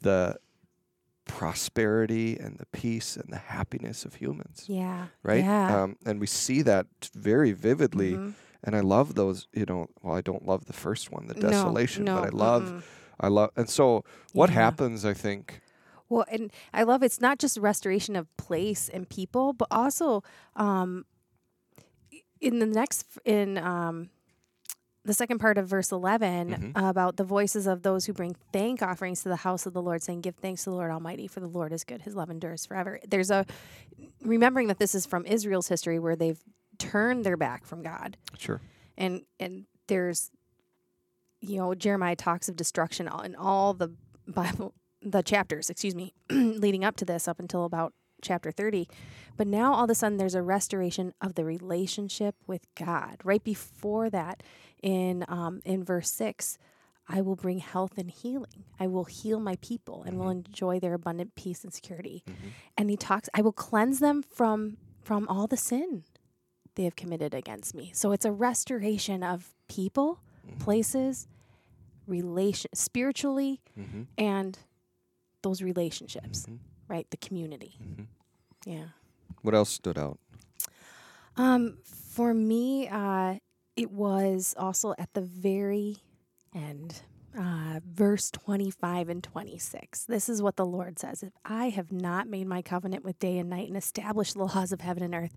the 0.00 0.38
prosperity 1.26 2.36
and 2.38 2.56
the 2.58 2.66
peace 2.66 3.16
and 3.16 3.32
the 3.32 3.36
happiness 3.38 4.04
of 4.04 4.14
humans, 4.16 4.64
yeah 4.68 5.08
right? 5.22 5.44
yeah 5.44 5.82
Um, 5.82 5.96
and 6.06 6.20
we 6.20 6.26
see 6.26 6.62
that 6.62 6.86
very 7.14 7.52
vividly. 7.52 8.12
Mhm. 8.16 8.34
And 8.64 8.74
I 8.74 8.80
love 8.80 9.14
those. 9.14 9.46
You 9.52 9.64
know, 9.66 9.88
well, 10.02 10.16
I 10.16 10.20
don't 10.22 10.44
love 10.46 10.64
the 10.66 10.72
first 10.72 11.12
one, 11.12 11.26
the 11.28 11.34
No, 11.34 11.50
desolation, 11.50 12.04
no, 12.04 12.14
but 12.16 12.24
I 12.24 12.28
love 12.30 12.62
mm-mm. 12.64 12.82
I 13.20 13.28
love, 13.28 13.50
and 13.56 13.68
so 13.68 14.04
what 14.32 14.50
Yeah. 14.50 14.54
happens? 14.56 15.04
I 15.04 15.14
think. 15.14 15.60
Well, 16.08 16.24
and 16.30 16.52
I 16.72 16.84
love 16.84 17.02
it's 17.02 17.20
not 17.20 17.38
just 17.38 17.56
restoration 17.58 18.14
of 18.16 18.34
place 18.36 18.88
and 18.88 19.08
people, 19.08 19.52
but 19.52 19.68
also 19.70 20.22
um, 20.54 21.04
in 22.40 22.58
the 22.58 22.66
next 22.66 23.06
in 23.24 23.58
um, 23.58 24.10
the 25.04 25.14
second 25.14 25.38
part 25.38 25.56
of 25.58 25.66
verse 25.68 25.90
11 25.92 26.48
Mhm. 26.48 26.72
about 26.88 27.16
the 27.16 27.24
voices 27.24 27.66
of 27.66 27.82
those 27.82 28.06
who 28.06 28.12
bring 28.12 28.34
thank 28.52 28.82
offerings 28.82 29.22
to 29.22 29.28
the 29.28 29.36
house 29.36 29.66
of 29.66 29.72
the 29.72 29.82
Lord, 29.82 30.02
saying, 30.02 30.20
"Give 30.20 30.34
thanks 30.36 30.64
to 30.64 30.70
the 30.70 30.76
Lord 30.76 30.90
Almighty, 30.90 31.26
for 31.26 31.40
the 31.40 31.46
Lord 31.48 31.72
is 31.72 31.84
good; 31.84 32.02
His 32.02 32.14
love 32.14 32.30
endures 32.30 32.66
forever." 32.66 33.00
There's 33.06 33.30
a 33.30 33.46
remembering 34.22 34.68
that 34.68 34.78
this 34.78 34.94
is 34.94 35.06
from 35.06 35.24
Israel's 35.26 35.68
history, 35.68 35.98
where 35.98 36.16
they've 36.16 36.42
turned 36.78 37.24
their 37.24 37.36
back 37.36 37.64
from 37.64 37.82
God, 37.82 38.16
Sure. 38.36 38.60
and 38.96 39.24
and 39.40 39.66
there's 39.86 40.30
you 41.40 41.56
know 41.58 41.74
Jeremiah 41.74 42.16
talks 42.16 42.48
of 42.48 42.56
destruction 42.56 43.08
in 43.24 43.34
all 43.34 43.74
the 43.74 43.92
Bible 44.26 44.74
the 45.02 45.22
chapters, 45.22 45.70
excuse 45.70 45.94
me, 45.94 46.14
leading 46.30 46.84
up 46.84 46.96
to 46.96 47.04
this, 47.04 47.28
up 47.28 47.38
until 47.38 47.64
about 47.64 47.92
chapter 48.22 48.50
30. 48.50 48.88
But 49.36 49.46
now 49.46 49.74
all 49.74 49.84
of 49.84 49.90
a 49.90 49.94
sudden 49.94 50.18
there's 50.18 50.34
a 50.34 50.42
restoration 50.42 51.12
of 51.20 51.34
the 51.34 51.44
relationship 51.44 52.34
with 52.46 52.62
God. 52.74 53.20
Right 53.22 53.44
before 53.44 54.10
that, 54.10 54.42
in 54.82 55.24
um, 55.28 55.60
in 55.64 55.84
verse 55.84 56.10
six, 56.10 56.58
I 57.08 57.20
will 57.20 57.36
bring 57.36 57.58
health 57.58 57.98
and 57.98 58.10
healing. 58.10 58.64
I 58.80 58.86
will 58.88 59.04
heal 59.04 59.38
my 59.38 59.56
people 59.60 60.02
and 60.04 60.18
will 60.18 60.30
enjoy 60.30 60.80
their 60.80 60.94
abundant 60.94 61.34
peace 61.34 61.62
and 61.62 61.72
security. 61.72 62.24
And 62.76 62.90
he 62.90 62.96
talks, 62.96 63.28
I 63.34 63.42
will 63.42 63.52
cleanse 63.52 64.00
them 64.00 64.22
from 64.22 64.78
from 65.02 65.28
all 65.28 65.46
the 65.46 65.56
sin 65.56 66.02
they 66.74 66.84
have 66.84 66.96
committed 66.96 67.32
against 67.32 67.74
me. 67.74 67.90
So 67.94 68.12
it's 68.12 68.24
a 68.24 68.32
restoration 68.32 69.22
of 69.22 69.54
people, 69.68 70.20
places, 70.58 71.26
relation 72.06 72.70
spiritually 72.74 73.60
Mm-hmm. 73.78 74.02
and 74.18 74.58
those 75.42 75.62
relationships, 75.62 76.46
right? 76.88 77.06
The 77.10 77.16
community. 77.18 77.78
Yeah. 78.64 78.86
What 79.42 79.54
else 79.54 79.70
stood 79.70 79.96
out? 79.98 80.18
Um, 81.36 81.78
for 81.84 82.32
me, 82.34 82.88
uh, 82.88 83.34
it 83.76 83.90
was 83.92 84.54
also 84.58 84.94
at 84.98 85.12
the 85.12 85.20
very 85.20 85.98
end, 86.54 87.02
uh, 87.38 87.80
verse 87.86 88.30
25 88.30 89.08
and 89.10 89.22
26. 89.22 90.04
This 90.04 90.28
is 90.28 90.42
what 90.42 90.56
the 90.56 90.64
Lord 90.66 90.98
says 90.98 91.22
If 91.22 91.34
I 91.44 91.68
have 91.68 91.92
not 91.92 92.26
made 92.28 92.46
my 92.46 92.62
covenant 92.62 93.04
with 93.04 93.18
day 93.18 93.38
and 93.38 93.50
night 93.50 93.68
and 93.68 93.76
established 93.76 94.34
the 94.34 94.44
laws 94.44 94.72
of 94.72 94.80
heaven 94.80 95.02
and 95.02 95.14
earth, 95.14 95.36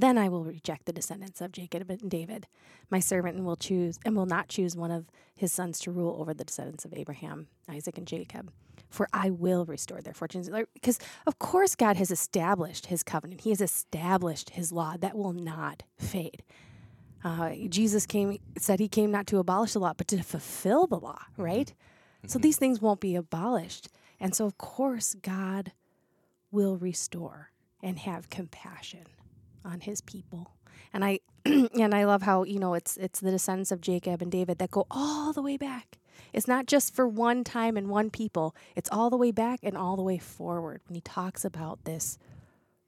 then 0.00 0.18
I 0.18 0.28
will 0.28 0.44
reject 0.44 0.84
the 0.84 0.92
descendants 0.92 1.40
of 1.40 1.52
Jacob 1.52 1.88
and 1.88 2.10
David, 2.10 2.46
my 2.90 3.00
servant, 3.00 3.36
and 3.36 3.46
will 3.46 3.56
choose 3.56 3.98
and 4.04 4.14
will 4.14 4.26
not 4.26 4.48
choose 4.48 4.76
one 4.76 4.90
of 4.90 5.06
his 5.34 5.52
sons 5.52 5.78
to 5.80 5.90
rule 5.90 6.16
over 6.20 6.34
the 6.34 6.44
descendants 6.44 6.84
of 6.84 6.92
Abraham, 6.92 7.46
Isaac, 7.66 7.96
and 7.96 8.06
Jacob. 8.06 8.52
For 8.90 9.08
I 9.14 9.30
will 9.30 9.64
restore 9.64 10.02
their 10.02 10.12
fortunes. 10.12 10.50
Because 10.74 10.98
of 11.26 11.38
course 11.38 11.74
God 11.74 11.96
has 11.96 12.10
established 12.10 12.86
his 12.86 13.02
covenant. 13.02 13.40
He 13.40 13.50
has 13.50 13.62
established 13.62 14.50
his 14.50 14.70
law 14.70 14.96
that 14.98 15.16
will 15.16 15.32
not 15.32 15.82
fade. 15.98 16.42
Uh, 17.24 17.54
Jesus 17.68 18.04
came 18.04 18.38
said 18.58 18.78
he 18.78 18.88
came 18.88 19.10
not 19.10 19.26
to 19.28 19.38
abolish 19.38 19.72
the 19.72 19.80
law, 19.80 19.94
but 19.96 20.08
to 20.08 20.22
fulfill 20.22 20.86
the 20.86 21.00
law, 21.00 21.18
right? 21.38 21.72
So 22.26 22.38
these 22.38 22.58
things 22.58 22.82
won't 22.82 23.00
be 23.00 23.16
abolished. 23.16 23.88
And 24.20 24.34
so 24.34 24.44
of 24.44 24.58
course 24.58 25.14
God 25.14 25.72
will 26.50 26.76
restore 26.76 27.50
and 27.82 27.98
have 27.98 28.30
compassion 28.30 29.06
on 29.66 29.80
his 29.80 30.00
people. 30.00 30.52
And 30.92 31.04
I 31.04 31.20
and 31.44 31.94
I 31.94 32.04
love 32.04 32.22
how, 32.22 32.44
you 32.44 32.58
know, 32.58 32.74
it's 32.74 32.96
it's 32.96 33.20
the 33.20 33.30
descendants 33.30 33.72
of 33.72 33.80
Jacob 33.80 34.22
and 34.22 34.30
David 34.32 34.58
that 34.58 34.70
go 34.70 34.86
all 34.90 35.32
the 35.32 35.42
way 35.42 35.56
back. 35.56 35.98
It's 36.32 36.48
not 36.48 36.66
just 36.66 36.94
for 36.94 37.06
one 37.06 37.44
time 37.44 37.76
and 37.76 37.88
one 37.88 38.10
people. 38.10 38.54
It's 38.74 38.88
all 38.92 39.10
the 39.10 39.16
way 39.16 39.30
back 39.32 39.60
and 39.62 39.76
all 39.76 39.96
the 39.96 40.02
way 40.02 40.18
forward 40.18 40.80
when 40.86 40.94
he 40.94 41.00
talks 41.00 41.44
about 41.44 41.84
this 41.84 42.18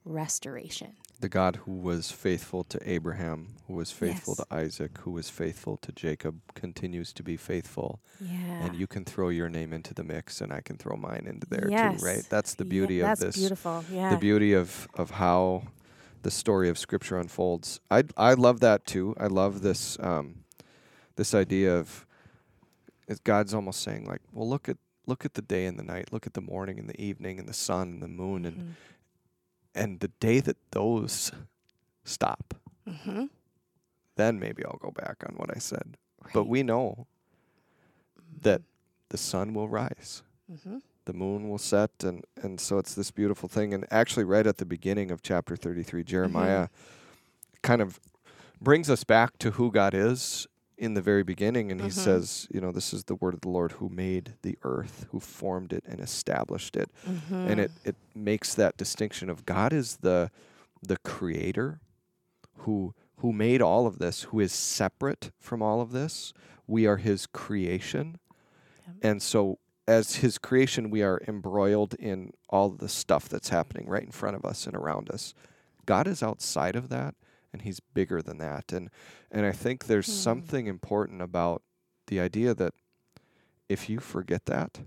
restoration. 0.05 0.97
The 1.21 1.29
God 1.29 1.57
who 1.67 1.73
was 1.73 2.13
faithful 2.13 2.63
to 2.65 2.79
Abraham, 2.89 3.49
who 3.67 3.75
was 3.75 3.91
faithful 3.91 4.37
Yes. 4.39 4.47
to 4.47 4.55
Isaac, 4.55 4.99
who 4.99 5.11
was 5.11 5.29
faithful 5.29 5.77
to 5.79 5.91
Jacob, 5.93 6.41
continues 6.55 7.13
to 7.15 7.23
be 7.25 7.37
faithful. 7.37 8.01
Yeah. 8.21 8.65
And 8.65 8.77
you 8.77 8.87
can 8.87 9.05
throw 9.05 9.29
your 9.29 9.49
name 9.49 9.73
into 9.73 9.93
the 9.95 10.05
mix, 10.05 10.41
and 10.41 10.53
I 10.53 10.61
can 10.61 10.77
throw 10.77 10.97
mine 10.97 11.27
into 11.29 11.47
there 11.49 11.69
Yes. 11.69 12.01
too, 12.01 12.07
right? 12.07 12.25
That's 12.31 12.55
the 12.55 12.65
Yeah, 12.65 12.71
beauty 12.71 13.01
of 13.01 13.07
that's 13.09 13.21
this. 13.21 13.37
beautiful. 13.37 13.85
Yeah. 13.93 14.11
The 14.11 14.17
beauty 14.19 14.53
of 14.53 14.87
of 14.95 15.11
how 15.11 15.65
the 16.23 16.31
story 16.31 16.69
of 16.69 16.79
Scripture 16.79 17.19
unfolds. 17.19 17.81
I 17.91 18.05
I 18.17 18.35
love 18.35 18.61
that 18.61 18.85
too. 18.87 19.15
I 19.19 19.27
love 19.27 19.63
this 19.63 19.99
um, 20.01 20.45
this 21.17 21.35
idea 21.35 21.77
of 21.77 22.07
God's 23.25 23.55
almost 23.55 23.81
saying 23.83 24.05
like, 24.07 24.21
well, 24.33 24.49
look 24.49 24.69
at 24.69 24.77
look 25.07 25.25
at 25.25 25.35
the 25.35 25.43
day 25.43 25.65
and 25.67 25.79
the 25.79 25.83
night, 25.83 26.13
look 26.13 26.27
at 26.27 26.35
the 26.35 26.41
morning 26.43 26.79
and 26.79 26.89
the 26.89 27.01
evening 27.01 27.39
and 27.39 27.49
the 27.49 27.55
sun 27.55 27.89
and 27.89 28.03
the 28.03 28.09
moon, 28.09 28.45
and 28.45 28.57
Mhm. 28.59 28.75
and 29.75 30.01
the 30.01 30.09
day 30.21 30.41
that 30.41 30.57
those 30.73 31.33
stop, 32.05 32.55
Mhm. 32.87 33.31
then 34.17 34.39
maybe 34.39 34.65
I'll 34.65 34.79
go 34.81 34.91
back 34.91 35.23
on 35.27 35.37
what 35.37 35.55
I 35.55 35.59
said. 35.59 35.97
But 36.35 36.45
we 36.45 36.63
know 36.63 37.07
that 38.43 38.63
the 39.09 39.17
sun 39.19 39.55
will 39.55 39.69
rise 39.69 40.23
Mhm. 40.51 40.83
The 41.09 41.15
moon 41.15 41.49
will 41.49 41.57
set 41.59 41.91
and 42.05 42.23
and 42.43 42.61
so 42.61 42.77
it's 42.77 42.95
this 42.95 43.11
beautiful 43.11 43.49
thing. 43.49 43.73
And 43.73 43.87
actually 43.91 44.25
right 44.25 44.47
at 44.47 44.59
the 44.59 44.67
beginning 44.67 45.11
of 45.11 45.23
chapter 45.23 45.57
33 45.57 46.05
Jeremiah 46.05 46.69
kind 47.63 47.81
of 47.81 47.99
brings 48.61 48.91
us 48.91 49.05
back 49.05 49.39
to 49.39 49.53
who 49.53 49.73
God 49.73 49.95
is 49.95 50.47
in 50.77 50.93
the 50.93 51.01
very 51.01 51.23
beginning. 51.23 51.73
And 51.73 51.81
he 51.81 51.89
Mhm. 51.89 51.93
says 51.93 52.47
you 52.51 52.61
know 52.61 52.71
this 52.73 52.93
is 52.93 53.05
the 53.05 53.15
word 53.15 53.33
of 53.33 53.41
the 53.41 53.49
Lord 53.49 53.73
who 53.73 53.89
made 53.89 54.35
the 54.43 54.59
earth 54.63 55.07
who 55.11 55.19
formed 55.19 55.73
it 55.73 55.83
and 55.87 55.99
established 55.99 56.77
it. 56.77 56.91
And 57.33 57.59
it 57.59 57.73
it 57.85 57.97
makes 58.15 58.55
that 58.55 58.77
distinction 58.77 59.31
of 59.31 59.47
God 59.47 59.73
is 59.73 59.97
the 60.09 60.31
the 60.83 60.99
creator 60.99 61.81
who 62.65 62.95
who 63.21 63.33
made 63.33 63.63
all 63.63 63.87
of 63.87 63.99
this 63.99 64.25
who 64.25 64.41
is 64.41 64.53
separate 64.53 65.31
from 65.41 65.63
all 65.63 65.81
of 65.81 65.91
this. 65.93 66.35
We 66.67 66.87
are 66.87 66.99
his 66.99 67.27
creation. 67.27 68.19
And 69.03 69.23
so 69.23 69.59
as 69.89 70.17
his 70.17 70.37
creation 70.39 70.91
we 70.91 71.03
are 71.03 71.21
embroiled 71.27 71.95
in 71.95 72.33
all 72.51 72.69
the 72.69 72.89
stuff 72.89 73.29
that's 73.29 73.49
happening 73.49 73.89
right 73.89 74.03
in 74.05 74.11
front 74.13 74.37
of 74.37 74.45
us 74.45 74.67
and 74.67 74.77
around 74.77 75.11
us 75.11 75.33
god 75.87 76.07
is 76.07 76.23
outside 76.23 76.77
of 76.77 76.89
that 76.91 77.15
and 77.53 77.63
he's 77.63 77.81
bigger 77.81 78.21
than 78.23 78.37
that 78.39 78.71
and 78.73 78.91
and 79.31 79.47
i 79.47 79.53
think 79.53 79.87
there's 79.87 80.07
Hmm. 80.07 80.13
something 80.13 80.67
important 80.67 81.23
about 81.23 81.63
the 82.09 82.21
idea 82.21 82.55
that 82.55 82.75
if 83.69 83.89
you 83.89 83.99
forget 83.99 84.45
that 84.47 84.81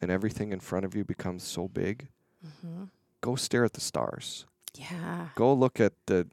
and 0.00 0.10
everything 0.10 0.52
in 0.52 0.60
front 0.60 0.84
of 0.84 0.94
you 0.94 1.04
becomes 1.04 1.42
so 1.42 1.66
big 1.68 2.08
Mhm. 2.46 2.88
go 3.20 3.34
stare 3.36 3.64
at 3.64 3.72
the 3.72 3.80
stars 3.80 4.46
Yeah. 4.76 5.30
go 5.34 5.52
look 5.52 5.80
at 5.80 5.94
the 6.06 6.28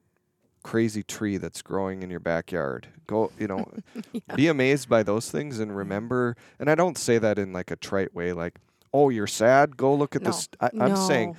crazy 0.63 1.03
tree 1.03 1.37
that's 1.37 1.61
growing 1.61 2.01
in 2.03 2.09
your 2.09 2.19
backyard 2.21 2.87
go 3.07 3.31
you 3.37 3.47
know 3.47 3.69
Yeah. 4.13 4.35
be 4.35 4.47
amazed 4.47 4.87
by 4.89 5.03
those 5.03 5.29
things 5.29 5.59
and 5.59 5.75
remember 5.75 6.35
and 6.59 6.69
i 6.69 6.75
don't 6.75 6.97
say 6.97 7.17
that 7.17 7.37
in 7.37 7.51
like 7.53 7.69
a 7.69 7.75
trite 7.75 8.13
way 8.15 8.31
like 8.33 8.59
oh 8.93 9.09
you're 9.09 9.27
sad 9.27 9.75
go 9.77 9.93
look 9.93 10.15
at 10.15 10.21
No. 10.23 10.27
this 10.31 10.47
I, 10.61 10.69
i'm 10.79 10.95
saying 10.95 11.35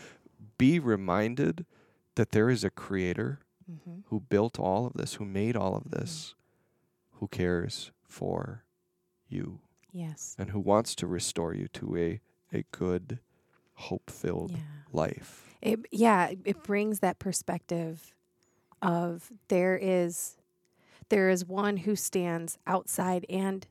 be 0.59 0.79
reminded 0.79 1.65
that 2.17 2.31
there 2.31 2.51
is 2.51 2.65
a 2.65 2.71
creator 2.71 3.41
Mhm. 3.71 4.03
who 4.09 4.21
built 4.21 4.59
all 4.61 4.87
of 4.87 4.93
this 4.93 5.15
who 5.15 5.25
made 5.25 5.57
all 5.57 5.75
of 5.75 5.91
this 5.91 6.35
who 7.13 7.29
cares 7.29 7.93
for 8.07 8.65
you 9.29 9.61
Yes. 9.91 10.35
and 10.39 10.51
who 10.51 10.61
wants 10.61 10.95
to 10.97 11.07
restore 11.07 11.55
you 11.55 11.67
to 11.69 11.97
a 11.97 12.21
a 12.53 12.65
good 12.73 13.21
hope 13.75 14.11
filled 14.11 14.51
Yeah. 14.53 14.59
life 14.93 15.57
It, 15.63 15.81
yeah, 15.91 16.33
it 16.45 16.63
brings 16.63 17.01
that 17.01 17.19
perspective 17.19 18.15
of 18.85 19.31
there 19.49 19.77
is 19.77 20.37
there 21.09 21.29
is 21.31 21.45
one 21.45 21.79
who 21.79 21.97
stands 21.97 22.59
outside 22.67 23.27
and 23.29 23.67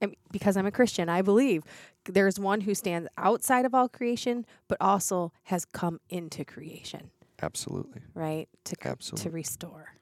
and 0.00 0.14
because 0.30 0.56
I'm 0.58 0.66
a 0.66 0.70
Christian, 0.70 1.08
I 1.08 1.22
believe 1.22 1.62
there's 2.04 2.38
one 2.38 2.60
who 2.62 2.74
stands 2.74 3.08
outside 3.16 3.64
of 3.64 3.74
all 3.74 3.88
creation 3.88 4.44
but 4.68 4.76
also 4.80 5.32
has 5.44 5.64
come 5.64 6.00
into 6.10 6.44
creation, 6.44 7.10
absolutely 7.42 8.02
right? 8.14 8.48
To 8.64 8.76
c- 8.82 8.88
to 9.16 9.30
restore 9.30 9.94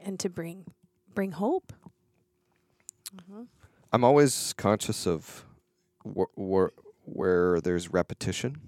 and 0.00 0.18
to 0.20 0.28
bring 0.30 0.64
bring 1.14 1.32
hope. 1.32 1.72
Mhm. 3.14 3.46
I'm 3.92 4.04
always 4.04 4.54
conscious 4.54 5.06
of 5.06 5.44
wh- 6.06 6.32
wh- 6.36 6.72
where 7.04 7.60
there's 7.60 7.92
repetition. 7.92 8.60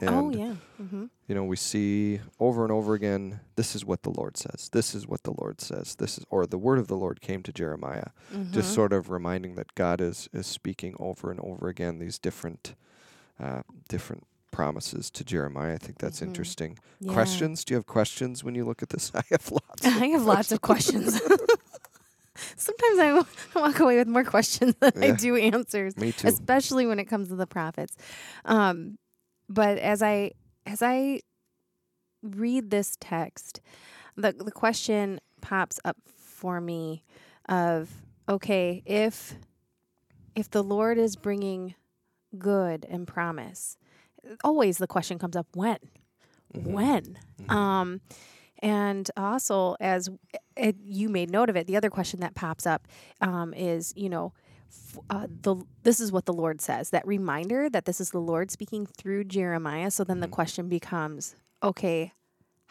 And, 0.00 0.10
oh 0.10 0.30
yeah. 0.30 0.54
hmm 0.76 1.06
you 1.26 1.34
know, 1.34 1.44
we 1.44 1.56
see 1.56 2.20
over 2.40 2.62
and 2.62 2.72
over 2.72 2.94
again, 2.94 3.40
this 3.56 3.74
is 3.74 3.84
what 3.84 4.02
the 4.02 4.10
Lord 4.10 4.36
says. 4.38 4.70
This 4.72 4.94
is 4.94 5.06
what 5.06 5.24
the 5.24 5.32
Lord 5.32 5.60
says. 5.60 5.94
This 5.96 6.16
is, 6.16 6.24
or 6.30 6.46
the 6.46 6.56
word 6.56 6.78
of 6.78 6.86
the 6.86 6.96
Lord 6.96 7.20
came 7.20 7.42
to 7.42 7.52
Jeremiah. 7.52 8.08
Mm-hmm. 8.34 8.52
Just 8.52 8.72
sort 8.72 8.94
of 8.94 9.10
reminding 9.10 9.54
that 9.56 9.74
God 9.74 10.00
is, 10.00 10.30
is 10.32 10.46
speaking 10.46 10.94
over 10.98 11.30
and 11.30 11.38
over 11.40 11.68
again 11.68 11.98
these 11.98 12.18
different, 12.18 12.74
uh, 13.38 13.60
different 13.90 14.24
promises 14.50 15.10
to 15.10 15.22
Jeremiah. 15.24 15.74
I 15.74 15.78
think 15.78 15.98
that's 15.98 16.20
Mhm. 16.20 16.28
interesting. 16.28 16.78
Yeah. 17.00 17.12
Questions? 17.12 17.62
Do 17.64 17.74
you 17.74 17.76
have 17.76 17.86
questions 17.86 18.42
when 18.42 18.54
you 18.54 18.64
look 18.64 18.82
at 18.82 18.88
this? 18.88 19.12
I 19.14 19.22
have 19.30 19.50
lots. 19.50 19.84
I 19.84 20.06
have 20.08 20.22
lots 20.24 20.50
of 20.50 20.62
questions. 20.62 21.20
Sometimes 22.56 22.98
I 23.00 23.24
walk 23.56 23.80
away 23.80 23.96
with 23.98 24.06
more 24.08 24.24
questions 24.24 24.74
than 24.80 24.92
I 25.02 25.10
do 25.10 25.34
answers, 25.36 25.96
Me 25.96 26.12
too. 26.12 26.28
especially 26.28 26.86
when 26.86 26.98
it 27.00 27.06
comes 27.06 27.28
to 27.28 27.34
the 27.34 27.46
prophets. 27.48 27.96
Um, 28.44 28.96
but 29.48 29.78
as 29.78 30.02
I 30.02 30.32
as 30.66 30.82
I 30.82 31.20
read 32.22 32.70
this 32.70 32.96
text, 33.00 33.60
the 34.16 34.32
the 34.32 34.50
question 34.52 35.20
pops 35.40 35.78
up 35.84 35.96
for 36.06 36.60
me 36.60 37.04
of 37.48 37.90
okay, 38.28 38.82
if 38.86 39.34
if 40.34 40.50
the 40.50 40.62
Lord 40.62 40.98
is 40.98 41.16
bringing 41.16 41.74
good 42.38 42.86
and 42.88 43.06
promise, 43.06 43.76
always 44.44 44.78
the 44.78 44.86
question 44.86 45.18
comes 45.18 45.36
up 45.36 45.46
when 45.54 45.78
Mhm. 46.54 46.64
when 46.72 47.18
Mhm. 47.42 47.50
um 47.54 48.00
and 48.60 49.10
also 49.16 49.76
as 49.80 50.08
it, 50.56 50.76
you 50.82 51.08
made 51.08 51.30
note 51.30 51.48
of 51.48 51.56
it 51.56 51.66
the 51.66 51.76
other 51.76 51.90
question 51.90 52.20
that 52.20 52.34
pops 52.34 52.66
up 52.66 52.88
um, 53.20 53.54
is 53.54 53.92
you 53.96 54.08
know 54.08 54.32
uh, 55.10 55.26
the 55.42 55.56
this 55.82 56.00
is 56.00 56.12
what 56.12 56.24
the 56.26 56.32
Lord 56.32 56.60
says. 56.60 56.90
That 56.90 57.06
reminder 57.06 57.68
that 57.70 57.84
this 57.84 58.00
is 58.00 58.10
the 58.10 58.20
Lord 58.20 58.50
speaking 58.50 58.86
through 58.86 59.24
Jeremiah. 59.24 59.90
So 59.90 60.04
then 60.04 60.20
the 60.20 60.28
Mhm. 60.28 60.32
question 60.32 60.68
becomes, 60.68 61.34
okay, 61.62 62.12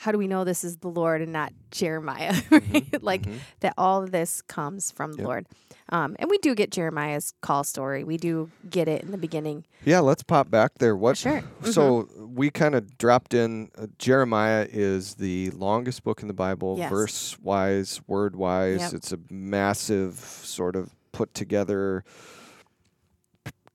how 0.01 0.11
do 0.11 0.17
we 0.19 0.27
know 0.27 0.43
this 0.43 0.63
is 0.63 0.77
the 0.77 0.89
Lord 0.89 1.21
and 1.23 1.33
not 1.33 1.51
Jeremiah? 1.71 2.35
right? 2.51 3.01
Like 3.01 3.23
Mhm. 3.23 3.39
that 3.61 3.73
all 3.77 4.03
of 4.03 4.11
this 4.11 4.41
comes 4.43 4.91
from 4.91 5.13
the 5.13 5.19
Yep. 5.19 5.25
Lord. 5.25 5.47
Um, 5.89 6.15
and 6.19 6.29
we 6.29 6.37
do 6.39 6.53
get 6.53 6.69
Jeremiah's 6.69 7.33
call 7.41 7.63
story. 7.63 8.03
We 8.03 8.17
do 8.17 8.51
get 8.69 8.87
it 8.87 9.01
in 9.03 9.11
the 9.11 9.17
beginning. 9.17 9.65
Yeah, 9.85 10.01
let's 10.01 10.21
pop 10.21 10.51
back 10.51 10.73
there. 10.79 10.95
What? 10.95 11.17
Sure. 11.17 11.41
So 11.71 12.07
we 12.19 12.49
kind 12.51 12.75
of 12.75 12.97
dropped 12.97 13.33
in. 13.33 13.71
Uh, 13.77 13.87
Jeremiah 13.97 14.67
is 14.69 15.15
the 15.15 15.49
longest 15.51 16.03
book 16.03 16.21
in 16.21 16.27
the 16.27 16.33
Bible, 16.33 16.75
Yes. 16.77 16.89
verse 16.91 17.39
wise, 17.39 18.01
word 18.05 18.35
wise. 18.35 18.79
Yep. 18.81 18.93
It's 18.93 19.11
a 19.13 19.19
massive 19.31 20.15
sort 20.43 20.75
of 20.75 20.91
put 21.17 21.33
together 21.33 22.03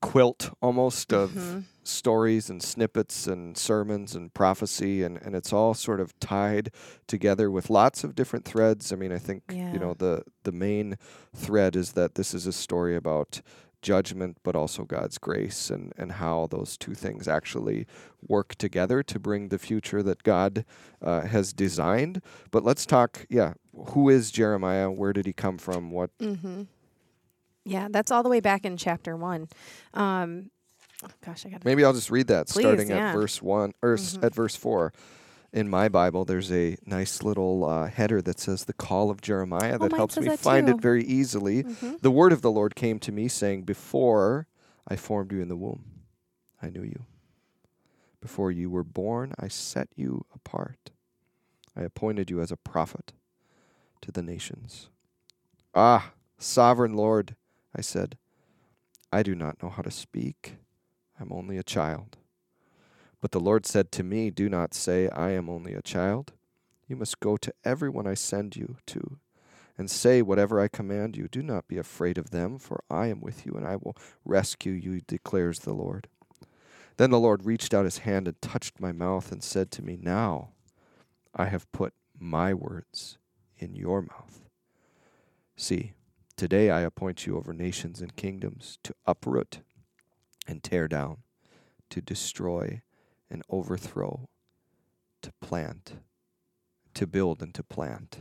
quilt 0.01 0.51
almost 0.61 1.13
of 1.13 1.31
Mhm. 1.31 1.63
stories 1.83 2.49
and 2.49 2.61
snippets 2.61 3.27
and 3.27 3.57
sermons 3.57 4.15
and 4.15 4.33
prophecy 4.33 5.01
and, 5.03 5.17
and 5.21 5.35
it's 5.35 5.51
all 5.53 5.73
sort 5.73 5.99
of 5.99 6.17
tied 6.19 6.71
together 7.07 7.49
with 7.51 7.69
lots 7.69 8.03
of 8.03 8.15
different 8.15 8.45
threads. 8.45 8.91
I 8.91 8.95
mean, 8.95 9.11
I 9.11 9.17
think 9.17 9.43
Yeah. 9.51 9.73
you 9.73 9.79
know 9.79 9.93
the 9.93 10.23
the 10.43 10.51
main 10.51 10.95
thread 11.33 11.75
is 11.75 11.93
that 11.93 12.15
this 12.15 12.33
is 12.33 12.45
a 12.47 12.51
story 12.53 12.95
about 12.95 13.41
judgment 13.81 14.37
but 14.43 14.55
also 14.55 14.83
God's 14.85 15.17
grace 15.17 15.69
and 15.69 15.91
and 15.97 16.13
how 16.13 16.47
those 16.47 16.77
two 16.77 16.93
things 16.95 17.27
actually 17.27 17.85
work 18.35 18.55
together 18.55 19.03
to 19.03 19.19
bring 19.19 19.49
the 19.49 19.59
future 19.59 20.01
that 20.03 20.23
God 20.23 20.63
uh, 21.01 21.21
has 21.35 21.51
designed. 21.53 22.21
But 22.51 22.63
let's 22.63 22.85
talk 22.85 23.25
yeah, 23.29 23.53
who 23.91 24.09
is 24.09 24.31
Jeremiah? 24.31 24.89
Where 24.91 25.13
did 25.13 25.25
he 25.25 25.33
come 25.33 25.57
from? 25.57 25.91
What 25.91 26.11
Mm-hmm. 26.19 26.63
Yeah, 27.65 27.87
that's 27.89 28.11
all 28.11 28.23
the 28.23 28.29
way 28.29 28.39
back 28.39 28.65
in 28.65 28.77
chapter 28.77 29.15
one. 29.15 29.47
Um, 29.93 30.49
oh 31.03 31.07
gosh, 31.25 31.45
I 31.45 31.49
got. 31.49 31.63
Maybe 31.65 31.83
I'll 31.85 31.93
just 31.93 32.11
read 32.11 32.27
that 32.27 32.47
Please, 32.49 32.63
starting 32.63 32.89
yeah. 32.89 33.09
at 33.09 33.13
verse 33.13 33.41
1 33.41 33.73
or 33.81 33.93
s 33.93 34.17
Mhm. 34.17 34.23
at 34.23 34.35
verse 34.35 34.55
4. 34.55 34.91
In 35.53 35.69
my 35.69 35.87
Bible, 35.87 36.25
there's 36.25 36.51
a 36.51 36.77
nice 36.85 37.21
little 37.21 37.63
uh, 37.63 37.87
header 37.87 38.21
that 38.23 38.39
says 38.39 38.65
the 38.65 38.73
call 38.73 39.11
of 39.11 39.21
Jeremiah 39.21 39.75
Oh, 39.75 39.83
that 39.83 39.91
mine 39.91 39.99
helps 39.99 40.19
me 40.19 40.27
that 40.27 40.39
find 40.39 40.67
too. 40.67 40.73
it 40.73 40.81
very 40.81 41.03
easily. 41.05 41.61
hmm 41.61 41.95
The 42.01 42.09
word 42.11 42.33
of 42.33 42.41
the 42.41 42.51
Lord 42.51 42.75
came 42.75 42.97
to 42.99 43.11
me, 43.11 43.27
saying, 43.27 43.61
Before 43.63 44.47
I 44.87 44.95
formed 44.95 45.31
you 45.31 45.41
in 45.41 45.49
the 45.49 45.55
womb, 45.55 45.85
I 46.61 46.69
knew 46.69 46.81
you. 46.83 47.05
Before 48.19 48.51
you 48.51 48.69
were 48.69 48.83
born, 48.83 49.33
I 49.39 49.47
set 49.47 49.89
you 49.95 50.25
apart. 50.33 50.89
I 51.75 51.81
appointed 51.83 52.29
you 52.31 52.41
as 52.41 52.51
a 52.51 52.57
prophet 52.57 53.13
to 54.01 54.11
the 54.11 54.21
nations. 54.23 54.89
Ah, 55.75 56.13
sovereign 56.39 56.93
Lord, 56.93 57.35
I 57.75 57.81
said, 57.81 58.17
I 59.11 59.23
do 59.23 59.35
not 59.35 59.61
know 59.61 59.69
how 59.69 59.81
to 59.81 59.91
speak. 59.91 60.55
I'm 61.19 61.31
only 61.31 61.57
a 61.57 61.63
child. 61.63 62.17
But 63.21 63.31
the 63.31 63.39
Lord 63.39 63.65
said 63.65 63.91
to 63.93 64.03
me, 64.03 64.29
Do 64.29 64.49
not 64.49 64.73
say, 64.73 65.07
I 65.09 65.31
am 65.31 65.49
only 65.49 65.73
a 65.73 65.81
child. 65.81 66.33
You 66.87 66.95
must 66.95 67.19
go 67.19 67.37
to 67.37 67.53
everyone 67.63 68.05
I 68.05 68.15
send 68.15 68.55
you 68.55 68.77
to 68.87 69.19
and 69.77 69.89
say 69.89 70.21
whatever 70.21 70.59
I 70.59 70.67
command 70.67 71.15
you. 71.17 71.27
Do 71.27 71.41
not 71.41 71.67
be 71.67 71.77
afraid 71.77 72.17
of 72.17 72.31
them, 72.31 72.59
for 72.59 72.83
I 72.89 73.07
am 73.07 73.21
with 73.21 73.45
you, 73.45 73.53
and 73.53 73.65
I 73.65 73.77
will 73.77 73.95
rescue 74.25 74.73
you, 74.73 75.01
declares 75.01 75.59
the 75.59 75.73
Lord. 75.73 76.07
Then 76.97 77.09
the 77.09 77.19
Lord 77.19 77.45
reached 77.45 77.73
out 77.73 77.85
his 77.85 77.99
hand 77.99 78.27
and 78.27 78.39
touched 78.41 78.79
my 78.79 78.91
mouth 78.91 79.31
and 79.31 79.43
said 79.43 79.71
to 79.71 79.81
me, 79.81 79.97
Now 79.99 80.49
I 81.35 81.45
have 81.45 81.71
put 81.71 81.93
my 82.19 82.53
words 82.53 83.17
in 83.57 83.75
your 83.75 84.01
mouth. 84.01 84.41
See, 85.55 85.93
today 86.37 86.69
I 86.69 86.81
appoint 86.81 87.25
you 87.25 87.37
over 87.37 87.53
nations 87.53 88.01
and 88.01 88.15
kingdoms 88.15 88.77
to 88.83 88.93
uproot 89.05 89.61
and 90.47 90.63
tear 90.63 90.87
down, 90.87 91.17
to 91.89 92.01
destroy 92.01 92.81
and 93.29 93.43
overthrow, 93.49 94.29
to 95.21 95.31
plant, 95.41 95.95
to 96.93 97.07
build 97.07 97.41
and 97.41 97.53
to 97.55 97.63
plant. 97.63 98.19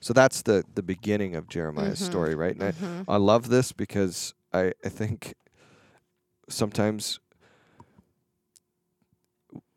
So 0.00 0.12
that's 0.12 0.42
the 0.42 0.64
the 0.74 0.82
beginning 0.82 1.34
of 1.34 1.48
Jeremiah's 1.48 2.00
Mhm. 2.00 2.04
story, 2.04 2.34
right? 2.34 2.54
And 2.54 2.62
I, 2.64 2.70
hmm 2.72 3.02
I 3.08 3.16
love 3.16 3.48
this 3.48 3.72
because 3.72 4.34
I, 4.52 4.72
I 4.84 4.88
think 4.88 5.34
sometimes 6.48 7.20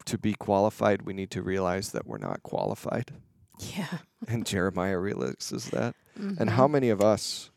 to 0.06 0.18
be 0.18 0.34
qualified, 0.34 1.04
we 1.04 1.14
need 1.14 1.32
to 1.32 1.42
realize 1.42 1.92
that 1.92 2.06
we're 2.08 2.18
not 2.18 2.44
qualified. 2.44 3.14
Yeah. 3.60 4.00
And 4.28 4.46
Jeremiah 4.46 5.00
realizes 5.00 5.70
that. 5.72 5.96
And 6.16 6.50
Mhm. 6.50 6.54
how 6.54 6.68
many 6.68 6.90
of 6.90 7.02
us 7.02 7.50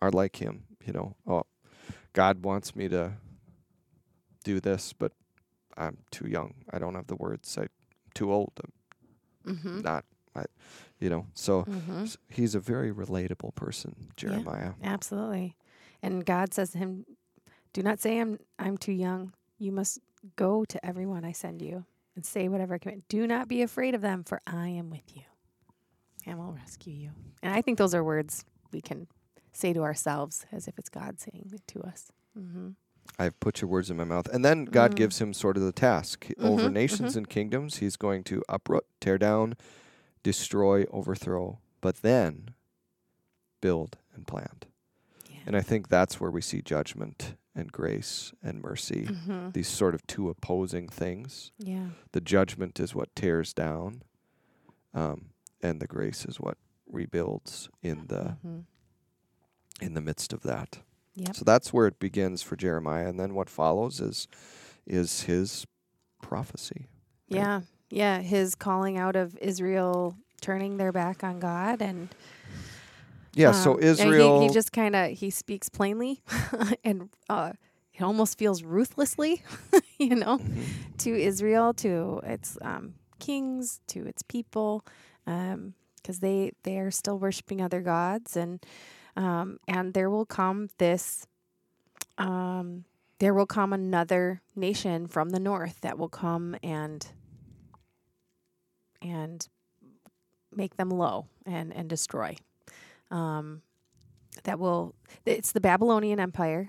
are 0.00 0.10
like 0.10 0.36
him? 0.36 0.64
You 0.84 0.92
know, 0.92 1.16
oh, 1.26 1.44
God 2.12 2.44
wants 2.44 2.76
me 2.76 2.88
to 2.88 3.14
do 4.44 4.60
this, 4.60 4.92
but 4.92 5.12
I'm 5.76 5.98
too 6.10 6.28
young. 6.28 6.54
I 6.70 6.78
don't 6.78 6.94
have 6.94 7.06
the 7.06 7.16
words. 7.16 7.56
I'm 7.56 7.68
too 8.14 8.30
old. 8.32 8.52
I'm 8.62 9.54
Mhm. 9.56 9.82
not, 9.82 10.04
I, 10.36 10.44
you 11.00 11.08
know. 11.10 11.26
So 11.34 11.64
Mhm. 11.64 12.16
he's 12.28 12.54
a 12.54 12.60
very 12.60 12.92
relatable 12.92 13.54
person, 13.54 14.12
Jeremiah. 14.16 14.74
Absolutely. 14.82 15.56
And 16.02 16.24
God 16.26 16.52
says 16.52 16.70
to 16.72 16.78
him, 16.78 17.06
"Do 17.72 17.82
not 17.82 17.98
say 18.00 18.20
I'm 18.20 18.38
I'm 18.58 18.76
too 18.76 18.92
young. 18.92 19.32
You 19.58 19.72
must 19.72 19.98
go 20.36 20.64
to 20.66 20.84
everyone 20.84 21.24
I 21.24 21.32
send 21.32 21.62
you 21.62 21.86
and 22.14 22.24
say 22.26 22.48
whatever 22.48 22.74
I 22.74 22.78
command. 22.78 23.04
Do 23.08 23.26
not 23.26 23.48
be 23.48 23.62
afraid 23.62 23.94
of 23.94 24.00
them, 24.02 24.22
for 24.22 24.40
I 24.46 24.68
am 24.68 24.90
with 24.90 25.16
you, 25.16 25.22
and 26.26 26.38
will 26.38 26.52
rescue 26.52 26.92
you." 26.94 27.10
And 27.42 27.52
I 27.54 27.62
think 27.62 27.78
those 27.78 27.94
are 27.94 28.02
words 28.04 28.44
we 28.72 28.80
can 28.80 29.06
say 29.52 29.72
to 29.72 29.82
ourselves 29.82 30.46
as 30.50 30.66
if 30.66 30.78
it's 30.78 30.88
God 30.88 31.20
saying 31.20 31.50
it 31.52 31.66
to 31.68 31.80
us. 31.82 32.10
Mm-hmm. 32.38 32.70
I've 33.18 33.38
put 33.38 33.60
your 33.60 33.68
words 33.70 33.90
in 33.90 33.96
my 33.96 34.04
mouth. 34.04 34.26
And 34.32 34.44
then 34.44 34.64
God 34.64 34.92
Mhm. 34.92 34.96
gives 34.96 35.20
him 35.20 35.32
sort 35.32 35.56
of 35.56 35.62
the 35.62 35.72
task. 35.72 36.24
He- 36.24 36.34
Over 36.36 36.68
Mhm, 36.68 36.72
nations 36.72 37.14
and 37.16 37.28
kingdoms, 37.28 37.76
he's 37.76 37.96
going 37.96 38.24
to 38.24 38.42
uproot, 38.48 38.86
tear 39.00 39.18
down, 39.18 39.54
destroy, 40.22 40.84
overthrow, 40.90 41.60
but 41.80 41.96
then 41.96 42.54
build 43.60 43.98
and 44.14 44.26
plant. 44.26 44.66
Yeah. 45.28 45.40
And 45.46 45.56
I 45.56 45.60
think 45.60 45.88
that's 45.88 46.18
where 46.20 46.30
we 46.30 46.40
see 46.40 46.62
judgment 46.62 47.36
and 47.54 47.70
grace 47.70 48.32
and 48.42 48.60
mercy, 48.60 49.04
hmm 49.04 49.50
these 49.50 49.68
sort 49.68 49.94
of 49.94 50.04
two 50.08 50.28
opposing 50.28 50.88
things. 50.88 51.52
Yeah. 51.58 51.90
The 52.12 52.20
judgment 52.20 52.80
is 52.80 52.94
what 52.94 53.14
tears 53.14 53.52
down, 53.54 54.02
um, 54.92 55.30
and 55.64 55.80
the 55.80 55.86
grace 55.86 56.24
is 56.26 56.38
what 56.38 56.56
rebuilds 56.90 57.68
in 57.82 58.06
the 58.08 58.36
hmm 58.42 58.60
in 59.80 59.94
the 59.94 60.00
midst 60.00 60.32
of 60.32 60.42
that. 60.42 60.78
Yep. 61.16 61.34
So 61.36 61.44
that's 61.44 61.72
where 61.72 61.88
it 61.88 61.98
begins 61.98 62.42
for 62.42 62.54
Jeremiah, 62.56 63.08
and 63.08 63.18
then 63.18 63.34
what 63.34 63.50
follows 63.50 64.00
is 64.00 64.28
is 64.86 65.22
his 65.22 65.66
prophecy. 66.22 66.86
right? 67.30 67.38
Yeah. 67.38 67.60
Yeah. 67.90 68.20
His 68.20 68.54
calling 68.54 68.96
out 68.98 69.16
of 69.16 69.36
Israel 69.38 70.16
turning 70.40 70.76
their 70.76 70.92
back 70.92 71.24
on 71.24 71.40
God 71.40 71.82
and 71.82 72.08
Yeah. 73.34 73.52
so 73.52 73.72
Um, 73.74 73.80
he- 73.82 73.86
Israel. 73.88 74.42
He, 74.42 74.48
just 74.54 74.72
kind 74.72 74.94
of 74.94 75.10
he 75.10 75.30
speaks 75.30 75.68
plainly, 75.68 76.20
and 76.84 77.08
uh, 77.28 77.52
it 77.94 78.02
almost 78.02 78.38
feels 78.38 78.62
ruthlessly, 78.62 79.42
you 79.98 80.14
know, 80.14 80.38
Mhm. 80.38 80.98
to 80.98 81.10
Israel, 81.20 81.74
to 81.74 82.20
its 82.24 82.58
um, 82.62 82.94
kings, 83.18 83.80
to 83.88 84.06
its 84.06 84.22
people, 84.22 84.84
because 85.24 86.20
they 86.20 86.52
they 86.62 86.78
are 86.78 86.90
still 86.90 87.18
worshiping 87.18 87.60
other 87.60 87.80
gods, 87.80 88.36
and 88.36 88.64
um, 89.16 89.58
and 89.66 89.94
there 89.94 90.10
will 90.10 90.26
come 90.26 90.68
this. 90.78 91.26
Um, 92.18 92.84
there 93.18 93.34
will 93.34 93.46
come 93.46 93.72
another 93.72 94.42
nation 94.54 95.06
from 95.06 95.30
the 95.30 95.40
north 95.40 95.80
that 95.80 95.98
will 95.98 96.08
come 96.08 96.56
and 96.62 97.06
and 99.00 99.48
make 100.54 100.76
them 100.76 100.90
low 100.90 101.26
and 101.46 101.72
and 101.74 101.88
destroy 101.88 102.36
um, 103.10 103.62
that 104.42 104.58
will 104.58 104.94
it's 105.24 105.52
the 105.52 105.60
Babylonian 105.60 106.20
Empire 106.20 106.68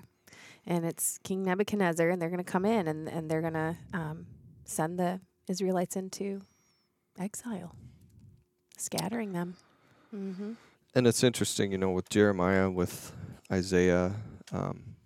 and 0.66 0.84
it's 0.84 1.18
King 1.18 1.42
Nebuchadnezzar 1.42 2.08
and 2.08 2.20
they're 2.20 2.30
going 2.30 2.38
to 2.38 2.44
come 2.44 2.64
in 2.64 2.88
and, 2.88 3.08
and 3.08 3.30
they're 3.30 3.40
going 3.40 3.52
to 3.54 3.76
um, 3.92 4.26
send 4.64 4.98
the 4.98 5.20
Israelites 5.48 5.96
into 5.96 6.40
exile, 7.18 7.74
scattering 8.76 9.32
them. 9.32 9.56
Mm-hmm. 10.14 10.52
And 10.94 11.06
it's 11.06 11.22
interesting, 11.22 11.72
you 11.72 11.78
know, 11.78 11.90
with 11.90 12.08
Jeremiah, 12.08 12.70
with 12.70 13.12
Isaiah. 13.52 14.14
Um, 14.52 14.96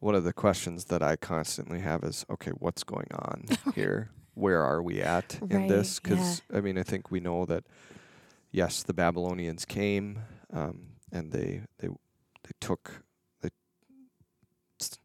one 0.00 0.14
of 0.14 0.24
the 0.24 0.32
questions 0.32 0.84
that 0.86 1.02
I 1.02 1.16
constantly 1.16 1.80
have 1.80 2.04
is, 2.04 2.24
okay, 2.30 2.52
what's 2.52 2.84
going 2.84 3.08
on 3.12 3.44
here? 3.74 4.10
Where 4.34 4.62
are 4.62 4.82
we 4.82 5.00
at 5.00 5.38
in 5.50 5.66
this? 5.68 6.00
Right, 6.04 6.10
yeah. 6.12 6.16
Because 6.16 6.42
I 6.54 6.60
mean, 6.60 6.78
I 6.78 6.82
think 6.82 7.10
we 7.10 7.20
know 7.20 7.44
that 7.46 7.64
yes, 8.52 8.82
the 8.82 8.92
Babylonians 8.94 9.64
came 9.64 10.20
um, 10.52 10.88
and 11.10 11.32
they 11.32 11.62
they 11.78 11.88
they 11.88 12.50
took 12.60 13.02
they 13.40 13.48
s- 14.80 14.98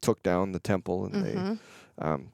took 0.00 0.22
down 0.22 0.52
the 0.52 0.58
temple 0.60 1.04
and 1.04 1.24
they 1.24 1.34
Mm-hmm. 1.34 2.04
um, 2.06 2.32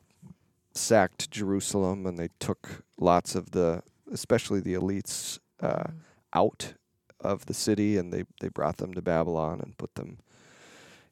sacked 0.75 1.31
Jerusalem 1.33 2.07
and 2.07 2.17
they 2.17 2.29
took 2.39 2.85
lots 3.01 3.35
of 3.35 3.51
the, 3.51 3.83
especially 4.13 4.61
the 4.61 4.75
elites, 4.75 5.39
uh, 5.61 5.91
out 6.33 6.75
of 7.21 7.47
the 7.47 7.55
city, 7.55 7.97
and 7.97 8.13
they 8.13 8.25
they 8.41 8.49
brought 8.49 8.77
them 8.77 8.95
to 8.95 9.03
Babylon 9.03 9.61
and 9.63 9.77
put 9.79 9.95
them 9.95 10.19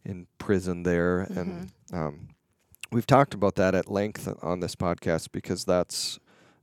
in 0.04 0.26
prison 0.38 0.82
there. 0.84 1.20
And 1.20 1.72
um, 1.92 2.28
we've 2.92 3.06
talked 3.06 3.34
about 3.34 3.56
that 3.56 3.74
at 3.74 3.90
length 3.90 4.28
on 4.42 4.60
this 4.60 4.76
podcast 4.76 5.32
because 5.32 5.64
that's 5.64 6.18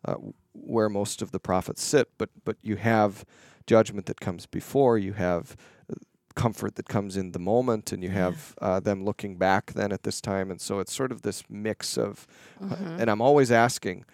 uh, 0.06 0.16
where 0.54 0.90
most 0.90 1.22
of 1.22 1.32
the 1.32 1.40
prophets 1.40 1.84
sit. 1.84 2.10
But 2.18 2.30
but 2.46 2.58
you 2.62 2.78
have 2.78 3.26
judgment 3.68 4.06
that 4.06 4.20
comes 4.22 4.46
before. 4.46 4.98
You 4.98 5.14
have 5.14 5.58
uh, 5.92 5.96
comfort 6.36 6.76
that 6.76 6.88
comes 6.88 7.18
in 7.18 7.32
the 7.34 7.40
moment, 7.40 7.92
and 7.92 8.02
you 8.04 8.10
have 8.12 8.56
uh, 8.62 8.80
them 8.80 9.04
looking 9.04 9.36
back 9.38 9.74
then 9.74 9.92
at 9.92 10.04
this 10.04 10.22
time. 10.22 10.52
And 10.52 10.62
so 10.62 10.80
it's 10.80 10.94
sort 10.94 11.12
of 11.12 11.22
this 11.24 11.44
mix 11.50 11.98
of. 11.98 12.28
uh, 12.62 12.66
Mhm. 12.76 13.00
and 13.02 13.10
I'm 13.12 13.22
always 13.22 13.52
asking. 13.52 14.06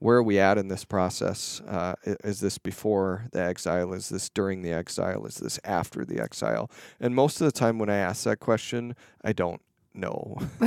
Where 0.00 0.16
are 0.18 0.22
we 0.22 0.38
at 0.38 0.58
in 0.58 0.68
this 0.68 0.84
process? 0.84 1.60
Uh, 1.66 1.94
is 2.04 2.38
this 2.40 2.56
before 2.58 3.24
the 3.32 3.40
exile? 3.42 3.92
Is 3.92 4.08
this 4.10 4.28
during 4.28 4.62
the 4.62 4.72
exile? 4.72 5.26
Is 5.26 5.36
this 5.38 5.58
after 5.64 6.04
the 6.04 6.20
exile? 6.20 6.70
And 7.00 7.14
most 7.16 7.40
of 7.40 7.46
the 7.46 7.52
time, 7.52 7.78
when 7.78 7.90
I 7.90 7.96
ask 7.96 8.22
that 8.24 8.38
question, 8.38 8.94
I 9.24 9.32
don't 9.32 9.60
know. 9.94 10.38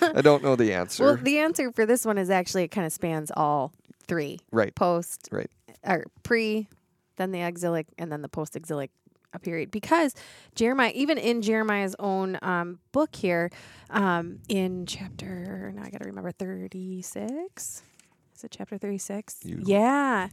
I 0.00 0.22
don't 0.22 0.42
know 0.42 0.54
the 0.56 0.72
answer. 0.72 1.04
well, 1.04 1.16
the 1.16 1.38
answer 1.38 1.72
for 1.72 1.84
this 1.86 2.04
one 2.04 2.18
is 2.18 2.30
actually 2.30 2.64
it 2.64 2.68
kind 2.68 2.86
of 2.86 2.92
spans 2.92 3.30
all 3.36 3.72
three 4.06 4.38
right. 4.52 4.74
post, 4.74 5.28
Right. 5.32 5.50
or 5.84 6.06
pre, 6.22 6.68
then 7.16 7.32
the 7.32 7.40
exilic, 7.40 7.86
and 7.98 8.10
then 8.12 8.22
the 8.22 8.28
post 8.28 8.54
exilic 8.56 8.90
period. 9.38 9.70
Because 9.70 10.14
Jeremiah, 10.54 10.92
even 10.94 11.16
in 11.18 11.42
Jeremiah's 11.42 11.94
own 11.98 12.38
um, 12.42 12.80
book 12.92 13.14
here, 13.14 13.50
um, 13.90 14.40
in 14.48 14.86
chapter, 14.86 15.72
now 15.74 15.82
I 15.84 15.90
got 15.90 16.00
to 16.02 16.08
remember, 16.08 16.32
36. 16.32 17.82
Is 18.36 18.44
it 18.44 18.50
chapter 18.50 18.78
36? 18.78 19.38
You- 19.44 19.62
Yeah. 19.64 20.28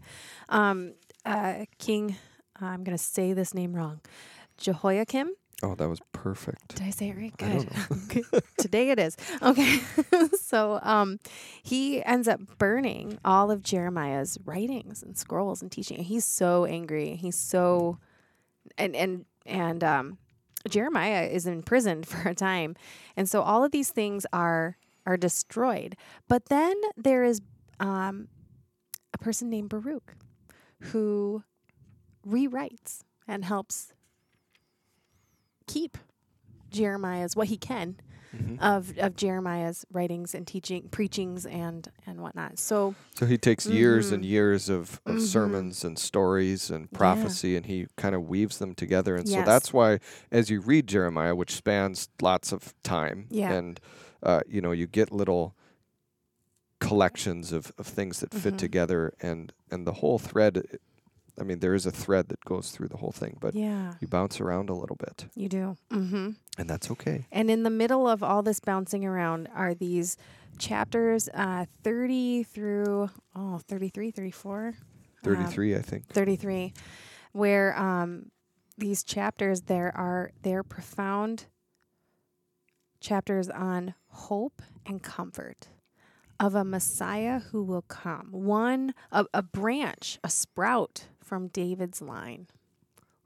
Um, 0.49 0.93
uh, 1.25 1.65
King, 1.77 2.15
I'm 2.59 2.83
going 2.83 2.97
to 2.97 3.03
say 3.03 3.33
this 3.33 3.53
name 3.53 3.73
wrong. 3.75 4.01
Jehoiakim. 4.57 5.31
Oh, 5.63 5.73
that 5.73 5.89
was 5.89 5.99
perfect. 6.13 6.75
Did 6.75 6.85
I 6.85 6.89
say 6.91 7.09
it 7.09 7.17
right? 7.17 7.33
I 7.39 7.45
don't 7.47 8.09
Good. 8.09 8.23
Good. 8.31 8.43
Today 8.59 8.91
it 8.91 8.99
is. 8.99 9.17
Okay. 9.41 9.79
so 10.39 10.79
um, 10.83 11.19
he 11.63 12.03
ends 12.03 12.27
up 12.27 12.39
burning 12.59 13.17
all 13.25 13.49
of 13.49 13.63
Jeremiah's 13.63 14.37
writings 14.45 15.01
and 15.01 15.17
scrolls 15.17 15.63
and 15.63 15.71
teaching. 15.71 15.97
And 15.97 16.05
he's 16.05 16.25
so 16.25 16.65
angry. 16.65 17.15
He's 17.15 17.37
so 17.39 17.97
and 18.77 18.95
and 18.95 19.25
and 19.45 19.83
um, 19.83 20.17
Jeremiah 20.69 21.27
is 21.27 21.45
imprisoned 21.45 22.07
for 22.07 22.29
a 22.29 22.35
time, 22.35 22.75
and 23.15 23.29
so 23.29 23.41
all 23.41 23.63
of 23.63 23.71
these 23.71 23.91
things 23.91 24.25
are 24.33 24.77
are 25.05 25.17
destroyed. 25.17 25.95
But 26.27 26.45
then 26.45 26.75
there 26.95 27.23
is 27.23 27.41
um, 27.79 28.27
a 29.13 29.17
person 29.17 29.49
named 29.49 29.69
Baruch 29.69 30.15
who 30.81 31.43
rewrites 32.27 33.03
and 33.27 33.45
helps 33.45 33.93
keep 35.65 35.97
Jeremiah's 36.69 37.35
what 37.35 37.47
he 37.47 37.57
can 37.57 37.97
Mhm. 38.37 38.59
of 38.61 38.97
of 38.97 39.15
Jeremiah's 39.15 39.85
writings 39.91 40.33
and 40.35 40.45
teaching 40.47 40.89
preachings 40.89 41.45
and 41.45 41.89
and 42.05 42.21
whatnot. 42.21 42.59
So 42.59 42.95
So 43.15 43.25
he 43.25 43.37
takes 43.37 43.65
years 43.65 44.11
and 44.11 44.23
Mhm. 44.23 44.27
years 44.27 44.69
of, 44.69 45.01
of 45.05 45.15
Mhm. 45.15 45.21
sermons 45.21 45.83
and 45.83 45.97
stories 45.99 46.69
and 46.71 46.87
Yeah. 46.91 46.97
prophecy, 46.97 47.55
and 47.55 47.65
he 47.65 47.87
kind 47.97 48.15
of 48.15 48.27
weaves 48.27 48.57
them 48.59 48.73
together. 48.75 49.15
And 49.15 49.27
so 49.27 49.41
that's 49.43 49.73
why, 49.73 49.99
as 50.31 50.49
you 50.49 50.61
read 50.61 50.87
Jeremiah, 50.87 51.35
which 51.35 51.55
spans 51.55 52.09
lots 52.21 52.51
of 52.51 52.73
time, 52.83 53.27
Yeah. 53.29 53.51
and 53.53 53.79
uh, 54.23 54.41
you 54.47 54.61
know, 54.61 54.71
you 54.71 54.87
get 54.87 55.11
little 55.11 55.55
collections 56.79 57.51
of, 57.51 57.71
of 57.77 57.85
things 57.87 58.19
that 58.19 58.33
fit 58.33 58.53
Mhm. 58.55 58.57
together, 58.57 59.13
and 59.21 59.53
and 59.71 59.85
the 59.85 59.93
whole 59.93 60.17
thread. 60.19 60.63
I 61.39 61.43
mean, 61.43 61.59
there 61.59 61.75
is 61.75 61.85
a 61.85 61.91
thread 61.91 62.29
that 62.29 62.43
goes 62.45 62.71
through 62.71 62.87
the 62.87 62.97
whole 62.97 63.11
thing, 63.11 63.37
but 63.39 63.53
yeah, 63.55 63.93
you 63.99 64.07
bounce 64.07 64.41
around 64.41 64.69
a 64.69 64.73
little 64.73 64.95
bit, 64.95 65.25
you 65.35 65.49
do. 65.49 65.77
Mm-hmm. 65.91 66.31
and 66.57 66.69
that's 66.69 66.89
okay. 66.91 67.25
And 67.31 67.49
in 67.51 67.63
the 67.63 67.69
middle 67.69 68.07
of 68.07 68.23
all 68.23 68.41
this 68.41 68.59
bouncing 68.59 69.05
around 69.05 69.47
are 69.53 69.73
these 69.73 70.17
chapters 70.57 71.29
uh, 71.33 71.65
30 71.83 72.43
through 72.43 73.09
oh 73.35 73.59
33 73.67 74.11
34 74.11 74.73
Thirty-three, 75.23 75.75
I 75.75 75.81
think. 75.81 76.07
33 76.07 76.73
where 77.33 77.77
um, 77.77 78.31
these 78.77 79.03
chapters 79.03 79.61
there 79.63 79.95
are 79.95 80.31
they're 80.41 80.63
profound 80.63 81.45
chapters 82.99 83.49
on 83.49 83.93
hope 84.07 84.61
and 84.85 85.03
comfort 85.03 85.67
of 86.39 86.55
a 86.55 86.63
messiah 86.63 87.39
who 87.51 87.63
will 87.63 87.81
come 87.83 88.29
one 88.31 88.93
a, 89.11 89.25
a 89.33 89.41
branch 89.43 90.17
a 90.23 90.29
sprout 90.29 91.07
from 91.27 91.47
david's 91.49 92.01
line 92.01 92.47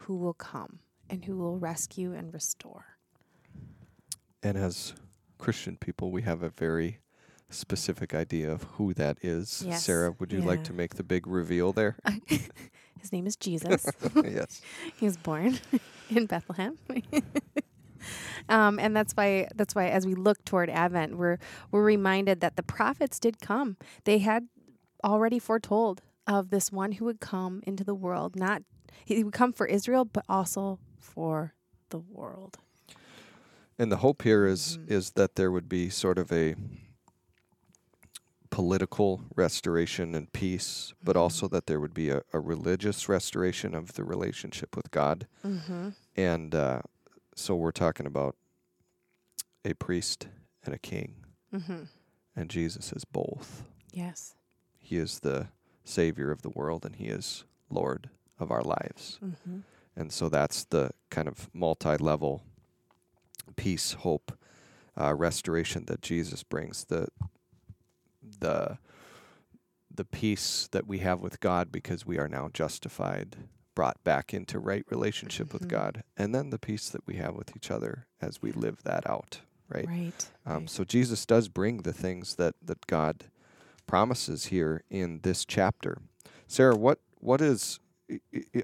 who 0.04 0.16
will 0.16 0.34
come 0.34 0.80
and 1.10 1.26
who 1.26 1.38
will 1.38 1.58
rescue 1.58 2.14
and 2.14 2.34
restore 2.34 2.86
And 4.44 4.58
as 4.58 4.94
Christian 5.38 5.76
people, 5.76 6.12
we 6.12 6.22
have 6.22 6.44
a 6.44 6.50
very 6.50 7.00
specific 7.50 8.14
idea 8.14 8.50
of 8.50 8.64
who 8.76 8.94
that 8.94 9.18
is. 9.22 9.64
Yes. 9.66 9.84
Sarah, 9.84 10.16
would 10.20 10.32
you 10.32 10.42
like 10.42 10.64
to 10.66 10.74
make 10.74 10.96
the 10.96 11.04
big 11.04 11.28
reveal 11.28 11.74
there? 11.74 11.98
his 13.00 13.12
name 13.12 13.26
is 13.26 13.36
jesus 13.36 13.86
yes. 14.24 14.62
he 15.00 15.06
was 15.06 15.18
born 15.18 15.60
in 16.10 16.28
Bethlehem. 16.28 16.78
um, 18.48 18.80
and 18.80 18.96
that's 18.96 19.14
why 19.14 19.48
that's 19.56 19.74
why 19.76 19.90
as 19.90 20.06
we 20.06 20.14
look 20.16 20.44
toward 20.46 20.70
Advent, 20.70 21.18
we're 21.18 21.38
we're 21.72 21.84
reminded 21.84 22.42
that 22.42 22.56
the 22.56 22.64
prophets 22.64 23.20
did 23.20 23.42
come. 23.42 23.78
They 24.06 24.20
had 24.20 24.48
already 25.04 25.40
foretold 25.40 26.02
of 26.28 26.50
this 26.50 26.72
one 26.72 26.94
who 26.94 27.06
would 27.06 27.20
come 27.20 27.62
into 27.66 27.84
the 27.84 27.96
world. 27.96 28.36
Not 28.36 28.64
he 29.06 29.24
would 29.24 29.34
come 29.34 29.54
for 29.54 29.66
Israel, 29.66 30.06
but 30.06 30.24
also 30.30 30.80
for 31.00 31.54
the 31.90 32.00
world. 32.00 32.58
And 33.80 33.92
the 33.92 33.98
hope 33.98 34.22
here 34.22 34.46
is 34.46 34.78
Mhm. 34.78 34.92
is 34.92 35.12
that 35.12 35.36
there 35.36 35.52
would 35.52 35.68
be 35.68 35.90
sort 35.90 36.18
of 36.18 36.32
a 36.32 36.56
political 38.50 39.24
restoration 39.36 40.14
and 40.14 40.32
peace, 40.34 40.94
but 41.02 41.16
Mhm. 41.16 41.20
also 41.22 41.48
that 41.48 41.68
there 41.68 41.80
would 41.80 41.94
be 41.94 42.10
a, 42.10 42.22
a 42.34 42.40
religious 42.40 43.08
restoration 43.08 43.74
of 43.74 43.94
the 43.94 44.04
relationship 44.04 44.76
with 44.76 44.92
God. 44.92 45.26
Mm-hmm. 45.44 45.90
And 46.18 46.54
uh, 46.54 46.82
so 47.34 47.56
we're 47.56 47.72
talking 47.72 48.06
about 48.06 48.36
a 49.64 49.74
priest 49.74 50.28
and 50.64 50.74
a 50.76 50.80
king, 50.80 51.16
Mm-hmm. 51.54 51.84
and 52.36 52.50
Jesus 52.50 52.92
is 52.92 53.06
both. 53.06 53.64
Yes. 53.94 54.36
He 54.80 54.98
is 54.98 55.20
the 55.22 55.48
Savior 55.84 56.32
of 56.32 56.42
the 56.42 56.50
world, 56.50 56.86
and 56.86 56.96
He 56.96 57.06
is 57.06 57.44
Lord 57.70 58.10
of 58.40 58.52
our 58.52 58.62
lives. 58.64 59.20
Mm-hmm. 59.24 59.60
And 59.96 60.12
so 60.12 60.30
that's 60.30 60.64
the 60.66 60.92
kind 61.10 61.28
of 61.28 61.50
multi 61.54 61.98
level 61.98 62.44
peace, 63.56 63.94
hope, 63.94 64.32
uh, 65.00 65.14
restoration 65.14 65.86
that 65.86 66.02
Jesus 66.02 66.44
brings. 66.44 66.86
The 66.86 67.08
the 68.40 68.78
the 69.94 70.06
peace 70.06 70.70
that 70.72 70.88
we 70.88 71.00
have 71.00 71.20
with 71.22 71.40
God 71.42 71.72
because 71.72 72.06
we 72.06 72.18
are 72.18 72.30
now 72.30 72.50
justified, 72.54 73.36
brought 73.76 74.02
back 74.06 74.34
into 74.34 74.58
right 74.58 74.86
relationship 74.90 75.50
Mhm. 75.50 75.54
with 75.54 75.68
God, 75.68 76.04
and 76.16 76.34
then 76.34 76.50
the 76.50 76.60
peace 76.60 76.90
that 76.90 77.06
we 77.06 77.16
have 77.16 77.36
with 77.36 77.56
each 77.58 77.70
other 77.70 78.08
as 78.22 78.42
we 78.42 78.52
live 78.54 78.84
that 78.84 79.10
out. 79.10 79.42
Right. 79.68 79.88
Right. 79.88 80.30
Um, 80.46 80.54
right. 80.62 80.70
So 80.70 80.84
Jesus 80.84 81.26
does 81.26 81.48
bring 81.50 81.80
the 81.80 81.94
things 81.94 82.36
that 82.36 82.56
that 82.62 82.88
God 82.88 83.26
promises 83.88 84.46
here 84.48 84.84
in 84.90 85.20
this 85.24 85.46
chapter. 85.46 85.98
Sarah, 86.48 86.76
what 86.76 87.00
what 87.20 87.42
is? 87.42 87.80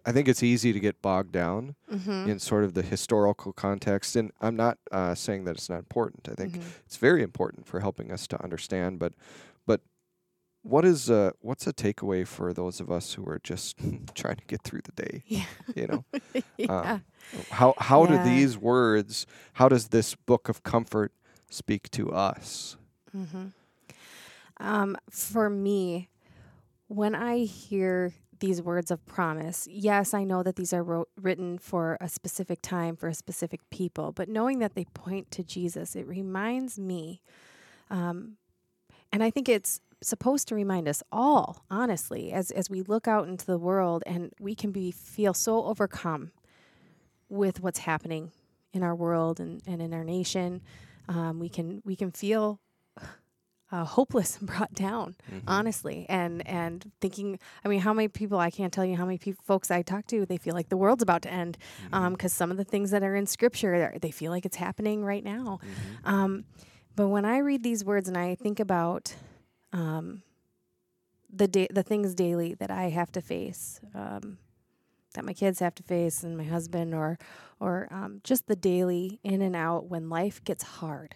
I- 0.06 0.12
think 0.12 0.28
it's 0.28 0.44
easy 0.44 0.74
to 0.74 0.80
get 0.80 1.02
bogged 1.02 1.32
down 1.32 1.76
Mm-hmm. 1.90 2.30
in 2.30 2.40
sort 2.40 2.66
of 2.66 2.74
the 2.74 2.82
historical 2.82 3.54
context, 3.54 4.16
and 4.18 4.32
I'm 4.42 4.58
not 4.58 4.78
uh, 4.92 5.16
saying 5.16 5.46
that 5.46 5.56
it's 5.56 5.70
not 5.70 5.80
important. 5.80 6.28
I 6.30 6.34
think 6.36 6.56
Mhm. 6.58 6.64
it's 6.86 6.98
very 6.98 7.24
important 7.24 7.66
for 7.66 7.80
helping 7.80 8.12
us 8.12 8.28
to 8.28 8.44
understand. 8.44 9.00
But 9.00 9.14
but 9.66 9.82
what 10.64 10.84
is 10.84 11.10
uh, 11.10 11.32
what's 11.40 11.66
a 11.66 11.72
takeaway 11.72 12.28
for 12.28 12.52
those 12.52 12.82
of 12.82 12.92
us 12.92 13.14
who 13.14 13.26
are 13.30 13.40
just 13.42 13.78
trying 14.16 14.36
to 14.36 14.46
get 14.48 14.64
through 14.64 14.82
the 14.84 14.92
day? 15.04 15.24
Yeah. 15.28 15.46
You 15.76 15.88
know, 15.88 16.06
yeah. 16.58 17.00
how 17.52 17.74
how 17.78 18.04
Yeah. 18.06 18.18
do 18.24 18.30
these 18.30 18.58
words? 18.58 19.26
How 19.54 19.70
does 19.70 19.88
this 19.90 20.14
book 20.16 20.50
of 20.50 20.64
comfort 20.64 21.14
speak 21.50 21.90
to 21.92 22.12
us? 22.12 22.76
Mm-hmm. 23.16 23.46
Um, 24.60 24.98
for 25.10 25.50
me, 25.50 26.10
when 26.88 27.16
I 27.16 27.40
hear 27.40 28.14
these 28.40 28.62
words 28.62 28.92
of 28.92 29.06
promise, 29.06 29.68
yes, 29.70 30.14
I 30.14 30.24
know 30.24 30.44
that 30.44 30.56
these 30.56 30.74
are 30.74 30.84
wrote, 30.84 31.10
written 31.20 31.58
for 31.58 31.98
a 32.00 32.08
specific 32.08 32.62
time, 32.62 32.96
for 32.96 33.08
a 33.08 33.14
specific 33.14 33.62
people, 33.70 34.12
but 34.12 34.30
knowing 34.30 34.60
that 34.60 34.76
they 34.76 34.86
point 34.86 35.32
to 35.32 35.44
Jesus, 35.44 35.96
it 35.96 36.08
reminds 36.08 36.80
me, 36.80 37.22
um, 37.90 38.38
and 39.12 39.24
I 39.24 39.30
think 39.30 39.50
it's 39.50 39.82
supposed 40.02 40.48
to 40.50 40.56
remind 40.56 40.88
us 40.88 41.02
all, 41.12 41.64
honestly, 41.72 42.32
as 42.32 42.52
as 42.52 42.70
we 42.70 42.82
look 42.82 43.08
out 43.08 43.28
into 43.28 43.46
the 43.46 43.58
world 43.58 44.04
and 44.06 44.32
we 44.40 44.54
can 44.54 44.72
be 44.72 44.92
feel 44.92 45.34
so 45.34 45.64
overcome 45.64 46.32
with 47.30 47.62
what's 47.62 47.80
happening 47.80 48.32
in 48.74 48.84
our 48.84 48.96
world 48.96 49.40
and, 49.40 49.62
and 49.66 49.82
in 49.82 49.94
our 49.94 50.04
nation. 50.04 50.62
Um, 51.10 51.40
we 51.40 51.50
can 51.50 51.82
we 51.86 51.96
can 51.96 52.12
feel 52.12 52.60
uh, 53.72 53.84
hopeless 53.84 54.38
and 54.38 54.48
brought 54.54 54.74
down, 54.74 55.16
Mhm. 55.32 55.42
honestly. 55.48 56.06
And 56.10 56.46
and 56.48 56.92
thinking, 57.02 57.40
I 57.66 57.68
mean, 57.68 57.82
how 57.82 57.94
many 57.94 58.08
people 58.08 58.40
I 58.40 58.50
can't 58.50 58.72
tell 58.72 58.86
you 58.86 58.96
how 58.96 59.06
many 59.06 59.18
peop 59.18 59.38
folks 59.44 59.70
I 59.72 59.82
talk 59.82 60.08
to, 60.08 60.26
they 60.26 60.38
feel 60.38 60.54
like 60.54 60.70
the 60.70 60.78
world's 60.78 61.04
about 61.04 61.22
to 61.24 61.32
end 61.32 61.58
because 62.12 62.32
some 62.34 62.50
of 62.52 62.58
the 62.58 62.64
things 62.64 62.92
that 62.92 63.04
are 63.04 63.16
in 63.16 63.26
Scripture, 63.28 63.78
they're- 63.78 64.12
feel 64.12 64.32
like 64.32 64.46
it's 64.46 64.56
happening 64.58 65.04
right 65.04 65.24
now. 65.24 65.60
Mhm. 65.62 66.10
Um, 66.10 66.46
but 66.96 67.10
when 67.10 67.26
I 67.26 67.38
read 67.40 67.62
these 67.62 67.84
words 67.86 68.08
and 68.08 68.18
I 68.18 68.36
think 68.36 68.60
about 68.60 69.16
um, 69.74 70.24
the 71.32 71.48
da- 71.48 71.68
the 71.70 71.84
things 71.84 72.16
daily 72.16 72.54
that 72.56 72.72
I 72.72 72.90
have 72.90 73.12
to 73.12 73.22
face, 73.22 73.82
um, 73.94 74.38
that 75.14 75.26
my 75.26 75.34
kids 75.34 75.60
have 75.60 75.76
to 75.76 75.84
face, 75.84 76.24
and 76.24 76.38
my 76.38 76.46
husband, 76.46 76.94
or 76.96 77.20
or 77.60 77.88
um, 77.92 78.22
just 78.24 78.48
the 78.48 78.56
daily 78.56 79.20
in 79.24 79.42
and 79.42 79.56
out 79.56 79.88
when 79.90 80.10
life 80.10 80.42
gets 80.44 80.64
hard, 80.64 81.16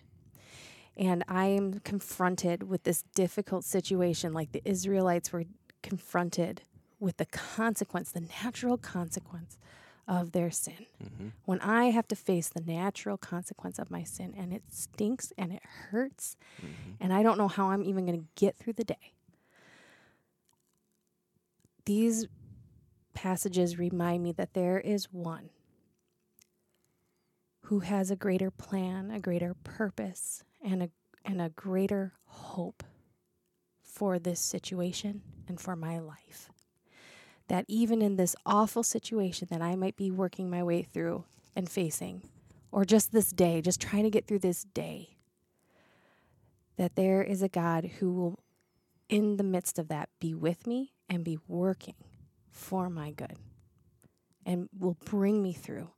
and 1.01 1.23
I 1.27 1.47
am 1.47 1.79
confronted 1.79 2.63
with 2.69 2.83
this 2.83 3.03
difficult 3.15 3.65
situation, 3.65 4.33
like 4.33 4.51
the 4.51 4.61
Israelites 4.63 5.33
were 5.33 5.45
confronted 5.81 6.61
with 6.99 7.17
the 7.17 7.25
consequence, 7.25 8.11
the 8.11 8.21
natural 8.43 8.77
consequence 8.77 9.57
of 10.07 10.31
their 10.31 10.51
sin 10.51 10.85
Mhm. 11.03 11.31
when 11.45 11.59
I 11.61 11.85
have 11.85 12.07
to 12.09 12.15
face 12.15 12.49
the 12.49 12.61
natural 12.61 13.17
consequence 13.17 13.79
of 13.79 13.89
my 13.89 14.03
sin 14.03 14.35
and 14.37 14.53
it 14.53 14.63
stinks 14.71 15.33
and 15.37 15.51
it 15.51 15.63
hurts 15.63 16.37
Mhm. 16.61 16.97
and 16.99 17.11
I 17.11 17.23
don't 17.23 17.37
know 17.39 17.47
how 17.47 17.71
I'm 17.71 17.83
even 17.83 18.05
going 18.05 18.19
to 18.19 18.27
get 18.35 18.55
through 18.55 18.73
the 18.73 18.83
day. 18.83 19.13
These 21.85 22.27
passages 23.13 23.79
remind 23.79 24.21
me 24.21 24.31
that 24.33 24.53
there 24.53 24.79
is 24.79 25.11
one 25.11 25.49
who 27.61 27.79
has 27.79 28.11
a 28.11 28.15
greater 28.15 28.51
plan, 28.51 29.09
a 29.11 29.19
greater 29.19 29.55
purpose, 29.63 30.43
and 30.63 30.83
a 30.83 30.89
and 31.23 31.41
a 31.41 31.49
greater 31.49 32.13
hope 32.25 32.83
for 33.81 34.17
this 34.17 34.39
situation 34.39 35.21
and 35.47 35.59
for 35.59 35.75
my 35.75 35.99
life. 35.99 36.49
That 37.47 37.65
even 37.67 38.01
in 38.01 38.15
this 38.15 38.35
awful 38.45 38.83
situation 38.83 39.47
that 39.51 39.61
I 39.61 39.75
might 39.75 39.95
be 39.95 40.09
working 40.09 40.49
my 40.49 40.63
way 40.63 40.81
through 40.81 41.25
and 41.55 41.69
facing, 41.69 42.23
or 42.71 42.85
just 42.85 43.11
this 43.11 43.31
day, 43.31 43.61
just 43.61 43.81
trying 43.81 44.03
to 44.03 44.09
get 44.09 44.25
through 44.25 44.39
this 44.39 44.63
day, 44.63 45.17
that 46.77 46.95
there 46.95 47.21
is 47.21 47.41
a 47.41 47.49
God 47.49 47.91
who 47.99 48.13
will, 48.13 48.39
in 49.09 49.37
the 49.37 49.43
midst 49.43 49.77
of 49.77 49.89
that, 49.89 50.09
be 50.19 50.33
with 50.33 50.65
me 50.65 50.93
and 51.09 51.23
be 51.23 51.37
working 51.47 51.95
for 52.49 52.89
my 52.89 53.11
good 53.11 53.35
and 54.45 54.69
will 54.77 54.97
bring 55.05 55.43
me 55.43 55.53
through 55.53 55.89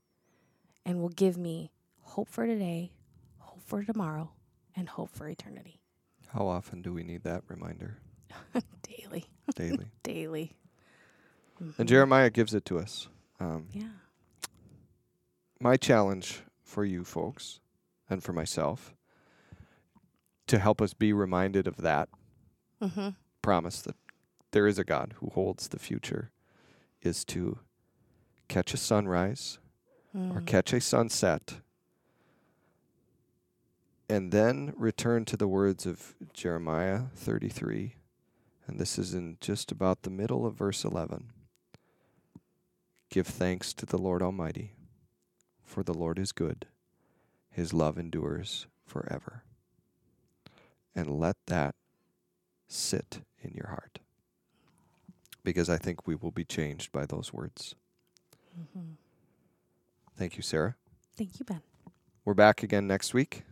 and 0.86 0.99
will 0.99 1.10
give 1.10 1.38
me 1.38 1.71
hope 2.02 2.28
for 2.28 2.45
today, 2.45 2.91
hope 3.38 3.62
for 3.63 3.84
tomorrow, 3.84 4.32
and 4.76 4.90
hope 4.90 5.10
for 5.12 5.28
eternity 5.28 5.80
How 6.30 6.48
often 6.48 6.82
do 6.82 6.92
we 6.94 7.04
need 7.04 7.24
that 7.24 7.44
reminder? 7.48 7.98
daily, 8.84 9.26
Daily. 9.56 9.88
daily. 10.04 10.56
and 11.60 11.74
Mhm. 11.76 11.86
Jeremiah 11.88 12.30
gives 12.30 12.54
it 12.54 12.66
to 12.66 12.80
us. 12.80 13.08
Um, 13.40 13.68
Yeah. 13.72 13.90
my 15.60 15.78
challenge 15.78 16.42
for 16.64 16.84
you 16.86 17.04
folks 17.04 17.60
and 18.10 18.24
for 18.24 18.34
myself 18.34 18.94
to 20.48 20.60
help 20.60 20.82
us 20.82 20.94
be 20.94 21.14
reminded 21.14 21.68
of 21.68 21.78
that 21.78 22.10
Mm-hmm. 22.82 23.10
promise 23.42 23.82
that 23.82 23.96
there 24.52 24.68
is 24.68 24.78
a 24.78 24.84
God 24.84 25.14
who 25.18 25.30
holds 25.30 25.70
the 25.70 25.80
future 25.80 26.32
is 27.02 27.24
to 27.26 27.60
catch 28.50 28.74
a 28.74 28.78
sunrise 28.78 29.60
or 30.14 30.42
Mm. 30.42 30.46
catch 30.48 30.74
a 30.74 30.82
sunset 30.82 31.62
and 34.10 34.32
then 34.32 34.74
return 34.76 35.26
to 35.26 35.38
the 35.38 35.48
words 35.48 35.86
of 35.86 36.16
Jeremiah 36.34 37.04
33 37.16 37.96
and 38.68 38.80
this 38.80 38.98
is 38.98 39.13
in 39.13 39.38
just 39.42 39.72
about 39.72 40.04
the 40.04 40.10
middle 40.10 40.46
of 40.46 40.56
verse 40.56 40.84
11 40.84 41.32
give 43.10 43.28
thanks 43.28 43.74
to 43.74 43.86
the 43.86 43.98
Lord 43.98 44.22
Almighty 44.22 44.74
for 45.74 45.82
the 45.82 45.94
Lord 45.94 46.20
is 46.20 46.32
good. 46.32 46.68
His 47.50 47.74
love 47.74 47.98
endures 47.98 48.68
forever. 48.86 49.44
And 50.96 51.20
let 51.20 51.36
that 51.48 51.74
sit 52.68 53.22
in 53.42 53.54
your 53.56 53.70
heart. 53.70 53.98
Because 55.44 55.70
I 55.70 55.78
think 55.78 56.06
we 56.06 56.13
will 56.13 56.32
be 56.32 56.46
changed 56.46 56.92
by 56.92 57.08
those 57.08 57.34
words. 57.34 57.74
Mhm. 58.56 58.98
thank 60.16 60.38
you 60.38 60.44
Sarah. 60.44 60.76
Thank 61.16 61.39
you, 61.39 61.46
Ben. 61.46 61.63
We're 62.24 62.36
back 62.36 62.62
again 62.62 62.86
next 62.86 63.16
week. 63.16 63.44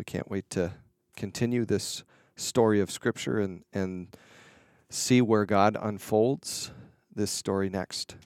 We 0.00 0.04
can't 0.04 0.30
wait 0.30 0.48
to 0.52 0.72
continue 1.14 1.66
this 1.66 2.04
story 2.34 2.80
of 2.80 2.90
Scripture 2.90 3.38
and, 3.38 3.64
and 3.70 4.08
see 4.88 5.20
where 5.20 5.44
God 5.44 5.76
unfolds 5.78 6.70
this 7.14 7.30
story 7.30 7.68
next. 7.68 8.16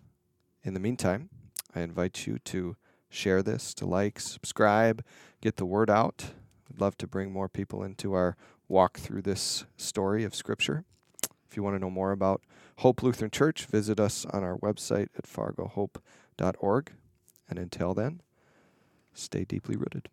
In 0.63 0.75
the 0.75 0.79
meantime, 0.79 1.31
I 1.75 1.81
invite 1.81 2.29
you 2.29 2.39
to 2.39 2.77
share 3.09 3.43
this, 3.43 3.75
to 3.75 3.87
like, 3.87 4.21
subscribe, 4.21 5.05
get 5.41 5.57
the 5.57 5.67
word 5.67 5.91
out. 5.91 6.27
I'd 6.73 6.81
love 6.81 6.97
to 6.99 7.09
bring 7.09 7.33
more 7.33 7.49
people 7.49 7.83
into 7.83 8.13
our 8.13 8.37
walk 8.69 8.99
through 9.01 9.23
this 9.23 9.65
story 9.77 10.23
of 10.23 10.33
Scripture. 10.33 10.85
If 11.51 11.57
you 11.57 11.65
want 11.65 11.75
to 11.75 11.81
know 11.81 11.91
more 11.91 12.13
about 12.13 12.41
Hope 12.79 13.03
Lutheran 13.03 13.33
Church, 13.33 13.67
visit 13.67 13.99
us 13.99 14.25
on 14.27 14.45
our 14.45 14.59
website 14.59 15.09
at 15.19 15.25
fargohope.org. 15.25 16.93
And 17.51 17.59
until 17.59 17.95
then, 17.95 18.23
stay 19.13 19.45
deeply 19.45 19.75
rooted. 19.75 20.09